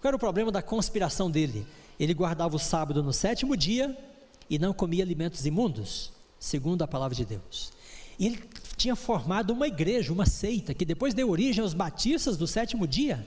[0.00, 1.66] Qual era o problema da conspiração dele?
[2.00, 3.96] Ele guardava o sábado no sétimo dia
[4.48, 7.72] e não comia alimentos imundos, segundo a palavra de Deus.
[8.18, 8.42] E ele
[8.76, 13.26] tinha formado uma igreja, uma seita, que depois deu origem aos batistas do sétimo dia.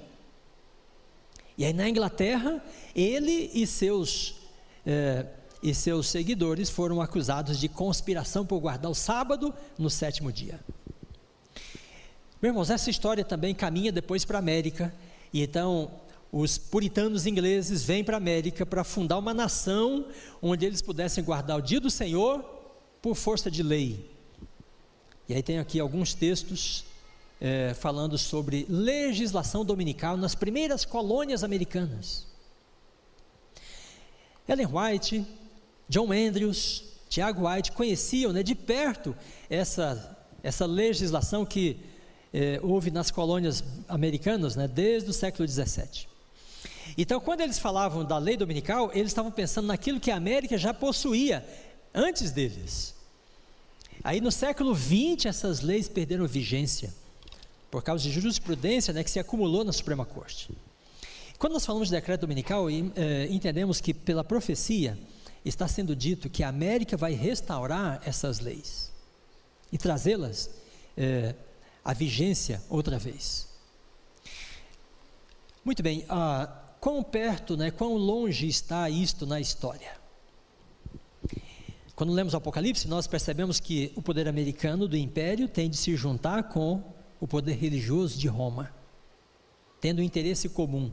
[1.58, 2.64] E aí na Inglaterra,
[2.96, 4.36] ele e seus,
[4.86, 5.28] é,
[5.62, 10.60] e seus seguidores foram acusados de conspiração por guardar o sábado no sétimo dia.
[12.42, 14.94] Meus irmãos, essa história também caminha depois para a América,
[15.32, 15.92] e então
[16.32, 20.08] os puritanos ingleses vêm para a América para fundar uma nação
[20.42, 22.44] onde eles pudessem guardar o dia do Senhor
[23.02, 24.10] por força de lei.
[25.30, 26.86] E aí tem aqui alguns textos
[27.40, 32.26] é, falando sobre legislação dominical nas primeiras colônias americanas.
[34.48, 35.26] Ellen White,
[35.92, 39.14] John Andrews, Tiago White conheciam né, de perto
[39.50, 41.82] essa, essa legislação que
[42.34, 46.08] é, houve nas colônias americanas né, desde o século XVII.
[46.98, 50.74] Então, quando eles falavam da lei dominical, eles estavam pensando naquilo que a América já
[50.74, 51.46] possuía
[51.94, 52.96] antes deles.
[54.02, 56.94] Aí no século XX essas leis perderam vigência
[57.70, 60.52] por causa de jurisprudência né, que se acumulou na Suprema Corte.
[61.38, 64.98] Quando nós falamos de decreto dominical, eh, entendemos que pela profecia
[65.44, 68.92] está sendo dito que a América vai restaurar essas leis
[69.72, 70.50] e trazê-las
[70.98, 71.34] eh,
[71.84, 73.48] à vigência outra vez.
[75.64, 76.48] Muito bem, ah,
[76.80, 80.00] quão perto, né, quão longe está isto na história?
[81.96, 85.96] Quando lemos o Apocalipse, nós percebemos que o poder americano do império tem de se
[85.96, 86.84] juntar com
[87.20, 88.74] o poder religioso de Roma,
[89.80, 90.92] tendo um interesse comum.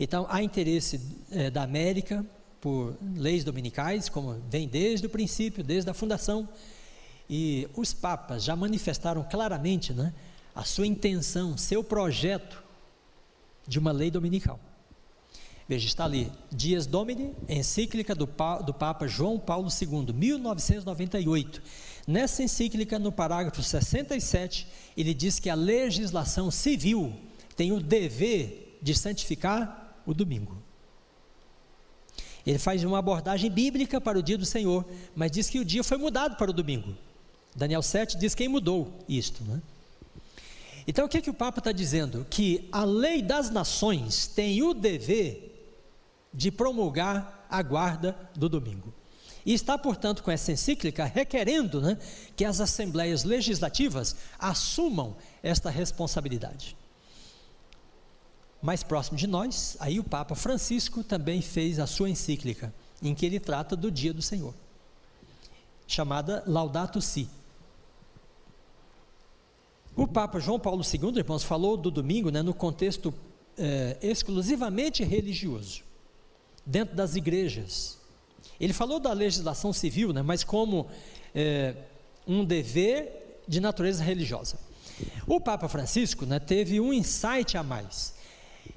[0.00, 1.00] Então, há interesse
[1.30, 2.24] é, da América
[2.60, 6.48] por leis dominicais, como vem desde o princípio, desde a fundação,
[7.28, 10.12] e os papas já manifestaram claramente né,
[10.54, 12.62] a sua intenção, seu projeto
[13.66, 14.58] de uma lei dominical.
[15.68, 18.26] Veja, está ali, Dias Domini, encíclica do,
[18.64, 21.62] do Papa João Paulo II, 1998.
[22.06, 27.14] Nessa encíclica, no parágrafo 67, ele diz que a legislação civil
[27.54, 30.56] tem o dever de santificar o domingo.
[32.48, 34.82] Ele faz uma abordagem bíblica para o dia do Senhor,
[35.14, 36.96] mas diz que o dia foi mudado para o domingo.
[37.54, 39.60] Daniel 7 diz quem mudou isto, né?
[40.86, 42.26] Então o que, que o Papa está dizendo?
[42.30, 45.76] Que a lei das nações tem o dever
[46.32, 48.94] de promulgar a guarda do domingo.
[49.44, 51.98] E está, portanto, com essa encíclica requerendo né,
[52.34, 56.77] que as assembleias legislativas assumam esta responsabilidade.
[58.60, 63.24] Mais próximo de nós, aí o Papa Francisco também fez a sua encíclica, em que
[63.24, 64.52] ele trata do dia do Senhor,
[65.86, 67.28] chamada Laudato Si.
[69.94, 73.12] O Papa João Paulo II, irmãos, falou do domingo né, no contexto
[73.56, 75.82] é, exclusivamente religioso,
[76.64, 77.98] dentro das igrejas.
[78.60, 80.86] Ele falou da legislação civil, né, mas como
[81.34, 81.74] é,
[82.26, 84.58] um dever de natureza religiosa.
[85.26, 88.14] O Papa Francisco né, teve um insight a mais.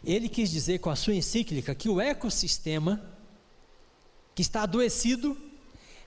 [0.04, 3.02] Ele quis dizer com a sua encíclica que o ecossistema
[4.34, 5.38] que está adoecido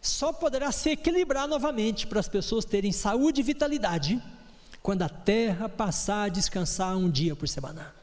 [0.01, 4.22] só poderá se equilibrar novamente para as pessoas terem saúde e vitalidade
[4.82, 7.95] quando a terra passar a descansar um dia por semana.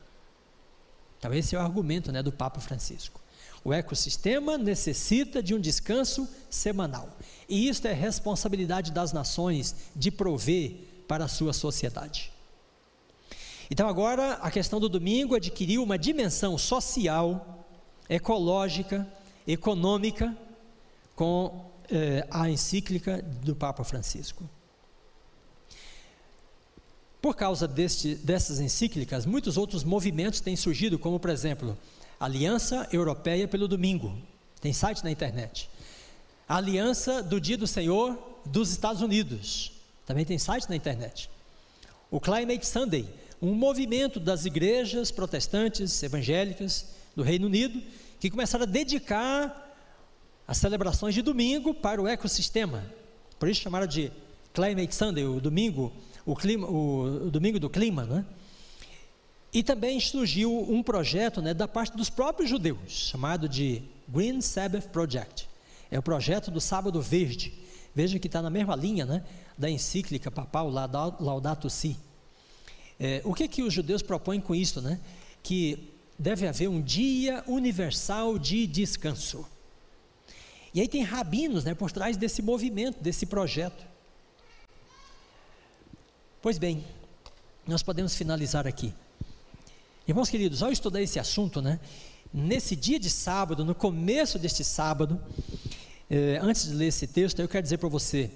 [1.20, 3.22] Então, esse é o argumento né, do Papa Francisco.
[3.64, 7.16] O ecossistema necessita de um descanso semanal.
[7.48, 10.74] E isto é responsabilidade das nações de prover
[11.08, 12.31] para a sua sociedade.
[13.72, 17.66] Então, agora, a questão do domingo adquiriu uma dimensão social,
[18.10, 19.08] ecológica,
[19.48, 20.36] econômica,
[21.16, 24.44] com eh, a encíclica do Papa Francisco.
[27.22, 31.78] Por causa deste, dessas encíclicas, muitos outros movimentos têm surgido, como por exemplo,
[32.20, 34.18] Aliança Europeia pelo Domingo,
[34.60, 35.70] tem site na internet.
[36.46, 39.72] A Aliança do Dia do Senhor dos Estados Unidos,
[40.06, 41.30] também tem site na internet.
[42.10, 43.08] O Climate Sunday,
[43.42, 47.82] um movimento das igrejas protestantes evangélicas do Reino Unido,
[48.20, 49.76] que começaram a dedicar
[50.48, 52.84] as celebrações de domingo para o ecossistema.
[53.40, 54.12] Por isso chamaram de
[54.54, 55.92] Climate Sunday, o domingo
[56.26, 58.26] o, clima, o, o Domingo do Clima, né?
[59.54, 64.88] E também surgiu um projeto né, da parte dos próprios judeus, chamado de Green Sabbath
[64.90, 65.50] Project.
[65.90, 67.54] É o projeto do Sábado Verde.
[67.94, 69.24] Veja que está na mesma linha né,
[69.58, 71.98] da encíclica papal Laudato Si.
[73.04, 74.80] É, o que, que os judeus propõem com isso?
[74.80, 75.00] Né?
[75.42, 79.44] Que deve haver um dia universal de descanso.
[80.72, 83.84] E aí tem rabinos né, por trás desse movimento, desse projeto.
[86.44, 86.86] Pois bem,
[87.66, 88.94] nós podemos finalizar aqui.
[90.08, 91.80] Irmãos queridos, ao estudar esse assunto, né,
[92.32, 95.20] nesse dia de sábado, no começo deste sábado,
[96.08, 98.30] eh, antes de ler esse texto, eu quero dizer para você,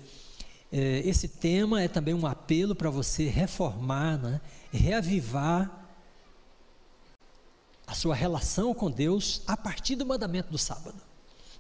[0.72, 4.42] esse tema é também um apelo para você reformar, né,
[4.72, 5.86] reavivar
[7.88, 10.98] a sua relação com Deus a partir do mandamento do sábado.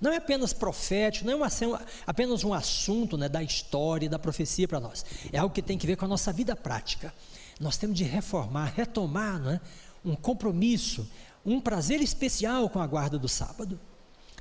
[0.01, 4.67] Não é apenas profético, não é uma, apenas um assunto né, da história da profecia
[4.67, 5.05] para nós.
[5.31, 7.13] É algo que tem que ver com a nossa vida prática.
[7.59, 9.61] Nós temos de reformar, retomar né,
[10.03, 11.07] um compromisso,
[11.45, 13.79] um prazer especial com a guarda do sábado.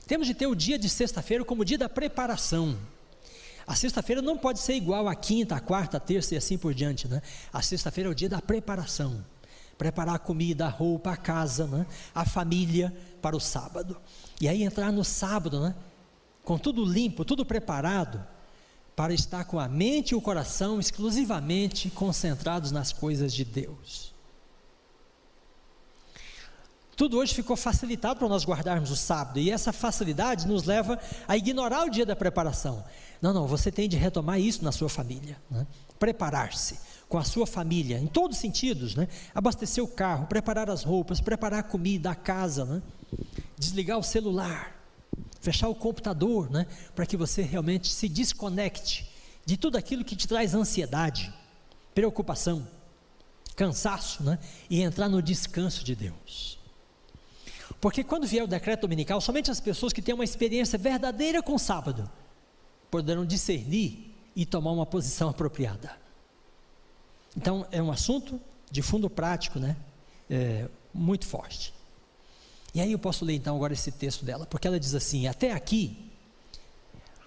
[0.06, 2.76] Temos de ter o dia de sexta-feira como dia da preparação.
[3.66, 6.74] A sexta-feira não pode ser igual à quinta, à quarta, à terça e assim por
[6.74, 7.08] diante.
[7.08, 7.22] Né?
[7.52, 9.24] A sexta-feira é o dia da preparação.
[9.78, 11.86] Preparar a comida, a roupa, a casa, né?
[12.14, 13.96] a família para o sábado.
[14.40, 15.74] E aí entrar no sábado, né?
[16.44, 18.24] Com tudo limpo, tudo preparado,
[18.94, 24.14] para estar com a mente e o coração exclusivamente concentrados nas coisas de Deus.
[26.96, 31.36] Tudo hoje ficou facilitado para nós guardarmos o sábado, e essa facilidade nos leva a
[31.36, 32.84] ignorar o dia da preparação.
[33.24, 35.38] Não, não, você tem de retomar isso na sua família.
[35.50, 35.66] Né?
[35.98, 39.08] Preparar-se com a sua família, em todos os sentidos, né?
[39.34, 42.66] abastecer o carro, preparar as roupas, preparar a comida, a casa.
[42.66, 42.82] Né?
[43.56, 44.76] desligar o celular,
[45.40, 49.10] fechar o computador, né, para que você realmente se desconecte
[49.46, 51.32] de tudo aquilo que te traz ansiedade,
[51.94, 52.66] preocupação,
[53.56, 56.58] cansaço, né, e entrar no descanso de Deus.
[57.80, 61.54] Porque quando vier o decreto dominical, somente as pessoas que têm uma experiência verdadeira com
[61.54, 62.10] o sábado
[62.94, 65.90] poderão discernir e tomar uma posição apropriada.
[67.36, 68.40] Então, é um assunto
[68.70, 69.76] de fundo prático, né?
[70.30, 71.74] É, muito forte.
[72.72, 75.50] E aí eu posso ler então agora esse texto dela, porque ela diz assim: Até
[75.50, 76.08] aqui,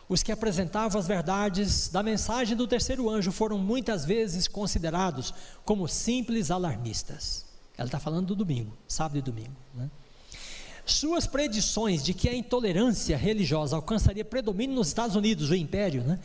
[0.08, 5.34] os que apresentavam as verdades da mensagem do terceiro anjo foram muitas vezes considerados
[5.66, 7.46] como simples alarmistas.
[7.78, 9.58] Ela está falando do domingo, sábado e domingo.
[9.76, 9.90] Né?
[10.88, 16.18] Suas predições de que a intolerância religiosa alcançaria predomínio nos Estados Unidos, o império, né?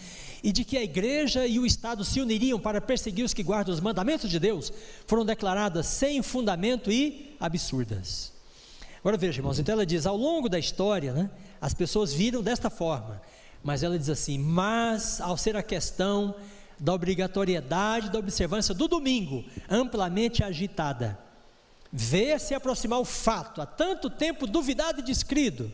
[0.42, 3.74] e de que a igreja e o Estado se uniriam para perseguir os que guardam
[3.74, 4.72] os mandamentos de Deus,
[5.04, 8.32] foram declaradas sem fundamento e absurdas.
[9.00, 11.28] Agora veja, irmãos, então ela diz: ao longo da história, né,
[11.60, 13.20] as pessoas viram desta forma,
[13.64, 16.36] mas ela diz assim: mas ao ser a questão
[16.78, 21.18] da obrigatoriedade da observância do domingo amplamente agitada,
[21.92, 25.70] vê-se aproximar o fato, há tanto tempo duvidado e descrido,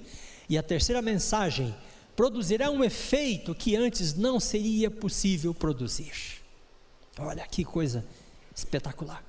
[0.49, 1.75] e a terceira mensagem
[2.16, 6.43] produzirá um efeito que antes não seria possível produzir.
[7.19, 8.05] Olha que coisa
[8.55, 9.23] espetacular.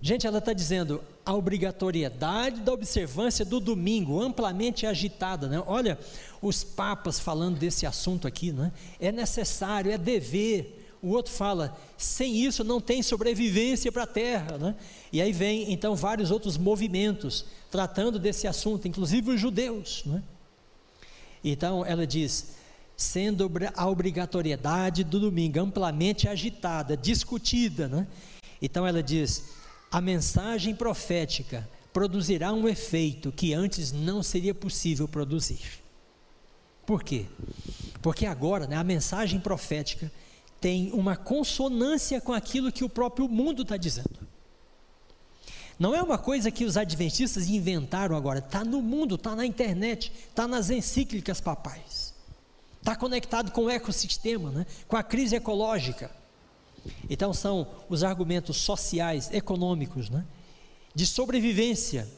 [0.00, 5.48] Gente, ela está dizendo a obrigatoriedade da observância do domingo, amplamente agitada.
[5.48, 5.62] Né?
[5.66, 5.98] Olha,
[6.42, 8.70] os papas falando desse assunto aqui, né?
[9.00, 14.56] é necessário, é dever, o outro fala, sem isso não tem sobrevivência para a terra.
[14.56, 14.74] Né?
[15.12, 20.02] E aí vem então vários outros movimentos tratando desse assunto, inclusive os judeus.
[20.06, 20.22] Né?
[21.44, 22.54] Então ela diz:
[22.96, 28.06] sendo a obrigatoriedade do domingo amplamente agitada, discutida, né?
[28.62, 29.50] então ela diz:
[29.92, 35.84] a mensagem profética produzirá um efeito que antes não seria possível produzir.
[36.86, 37.26] Por quê?
[38.00, 40.10] Porque agora né, a mensagem profética
[40.64, 44.26] tem uma consonância com aquilo que o próprio mundo está dizendo.
[45.78, 50.10] Não é uma coisa que os adventistas inventaram agora, está no mundo, está na internet,
[50.26, 52.14] está nas encíclicas papais,
[52.78, 54.66] está conectado com o ecossistema, né?
[54.88, 56.10] com a crise ecológica.
[57.10, 60.24] Então são os argumentos sociais, econômicos, né?
[60.94, 62.08] de sobrevivência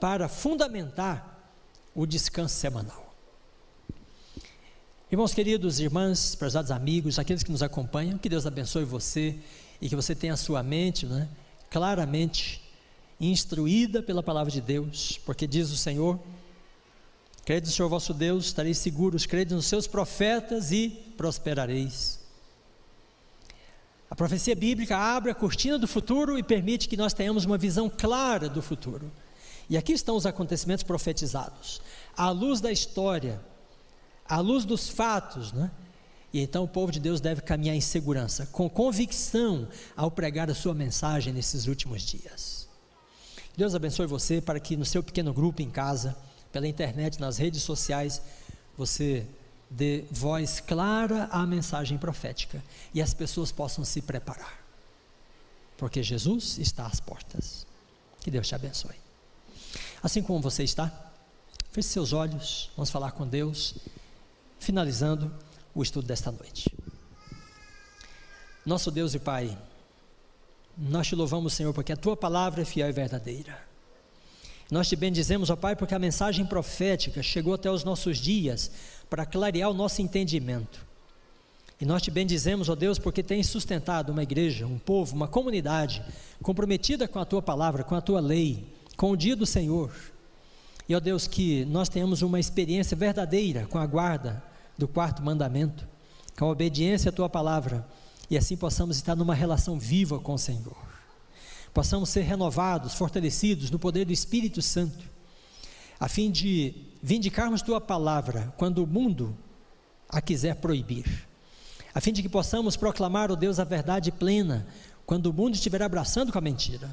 [0.00, 1.48] para fundamentar
[1.94, 3.03] o descanso semanal.
[5.14, 9.36] Irmãos queridos, irmãs, prezados amigos, aqueles que nos acompanham, que Deus abençoe você
[9.80, 11.28] e que você tenha a sua mente né,
[11.70, 12.60] claramente
[13.20, 16.18] instruída pela palavra de Deus, porque diz o Senhor:
[17.44, 22.18] crede no Senhor vosso Deus, estareis seguros, crede nos seus profetas e prosperareis.
[24.10, 27.88] A profecia bíblica abre a cortina do futuro e permite que nós tenhamos uma visão
[27.88, 29.12] clara do futuro.
[29.70, 31.80] E aqui estão os acontecimentos profetizados.
[32.16, 33.40] À luz da história,
[34.26, 35.70] à luz dos fatos, né?
[36.32, 40.54] E então o povo de Deus deve caminhar em segurança, com convicção, ao pregar a
[40.54, 42.66] sua mensagem nesses últimos dias.
[43.56, 46.16] Deus abençoe você para que no seu pequeno grupo em casa,
[46.50, 48.20] pela internet, nas redes sociais,
[48.76, 49.24] você
[49.70, 52.62] dê voz clara à mensagem profética
[52.92, 54.58] e as pessoas possam se preparar.
[55.76, 57.64] Porque Jesus está às portas.
[58.20, 58.96] Que Deus te abençoe.
[60.02, 60.92] Assim como você está,
[61.70, 63.74] feche seus olhos, vamos falar com Deus
[64.64, 65.30] finalizando
[65.74, 66.74] o estudo desta noite.
[68.64, 69.56] Nosso Deus e Pai,
[70.76, 73.58] nós te louvamos, Senhor, porque a tua palavra é fiel e verdadeira.
[74.70, 78.70] Nós te bendizemos, ó Pai, porque a mensagem profética chegou até os nossos dias
[79.10, 80.84] para clarear o nosso entendimento.
[81.80, 86.02] E nós te bendizemos, ó Deus, porque tens sustentado uma igreja, um povo, uma comunidade
[86.42, 89.92] comprometida com a tua palavra, com a tua lei, com o dia do Senhor.
[90.88, 94.42] E ó Deus, que nós tenhamos uma experiência verdadeira com a guarda
[94.76, 95.86] do quarto mandamento,
[96.38, 97.86] com a obediência à tua palavra,
[98.30, 100.76] e assim possamos estar numa relação viva com o Senhor.
[101.72, 105.04] Possamos ser renovados, fortalecidos no poder do Espírito Santo,
[105.98, 109.36] a fim de vindicarmos tua palavra quando o mundo
[110.08, 111.26] a quiser proibir,
[111.94, 114.66] a fim de que possamos proclamar, ó Deus, a verdade plena
[115.06, 116.90] quando o mundo estiver abraçando com a mentira,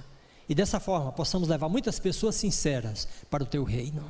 [0.48, 4.04] e dessa forma possamos levar muitas pessoas sinceras para o teu reino.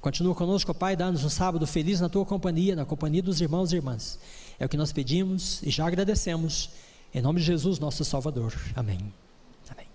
[0.00, 3.76] Continua conosco, Pai, dá-nos um sábado feliz na tua companhia, na companhia dos irmãos e
[3.76, 4.18] irmãs.
[4.58, 6.70] É o que nós pedimos e já agradecemos.
[7.14, 8.54] Em nome de Jesus, nosso Salvador.
[8.74, 9.12] Amém.
[9.70, 9.86] Amém.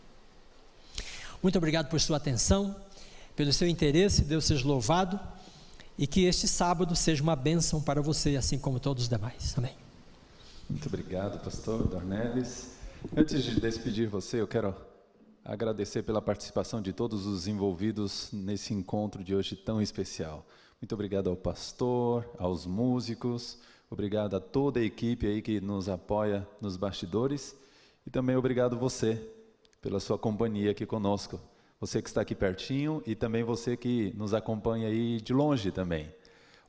[1.41, 2.75] Muito obrigado por sua atenção,
[3.35, 4.23] pelo seu interesse.
[4.23, 5.19] Deus seja louvado.
[5.97, 9.53] E que este sábado seja uma bênção para você, assim como todos os demais.
[9.57, 9.75] Amém.
[10.67, 12.71] Muito obrigado, pastor Dornelis.
[13.15, 14.73] Antes de despedir você, eu quero
[15.43, 20.45] agradecer pela participação de todos os envolvidos nesse encontro de hoje tão especial.
[20.81, 23.57] Muito obrigado ao pastor, aos músicos,
[23.89, 27.55] obrigado a toda a equipe aí que nos apoia nos bastidores
[28.05, 29.21] e também obrigado você
[29.81, 31.39] pela sua companhia aqui conosco.
[31.79, 36.13] Você que está aqui pertinho e também você que nos acompanha aí de longe também.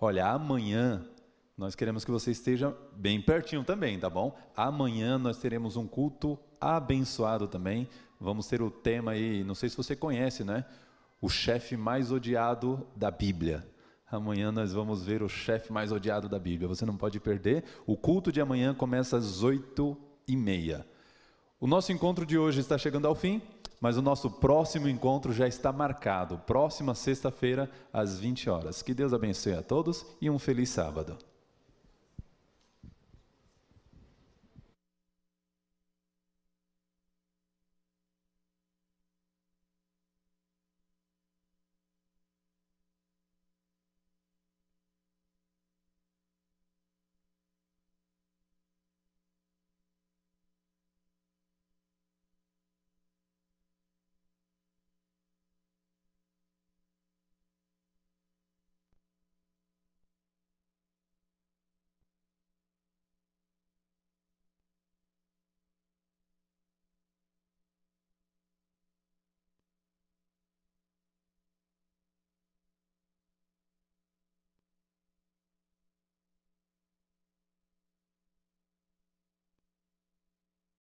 [0.00, 1.06] Olha, amanhã
[1.56, 4.36] nós queremos que você esteja bem pertinho também, tá bom?
[4.56, 7.88] Amanhã nós teremos um culto abençoado também
[8.22, 10.64] vamos ter o tema aí, não sei se você conhece, né?
[11.20, 13.66] O chefe mais odiado da Bíblia.
[14.10, 16.68] Amanhã nós vamos ver o chefe mais odiado da Bíblia.
[16.68, 17.64] Você não pode perder.
[17.86, 19.96] O culto de amanhã começa às oito
[20.28, 20.86] e meia.
[21.58, 23.40] O nosso encontro de hoje está chegando ao fim,
[23.80, 26.38] mas o nosso próximo encontro já está marcado.
[26.38, 28.82] Próxima sexta-feira, às 20 horas.
[28.82, 31.16] Que Deus abençoe a todos e um feliz sábado.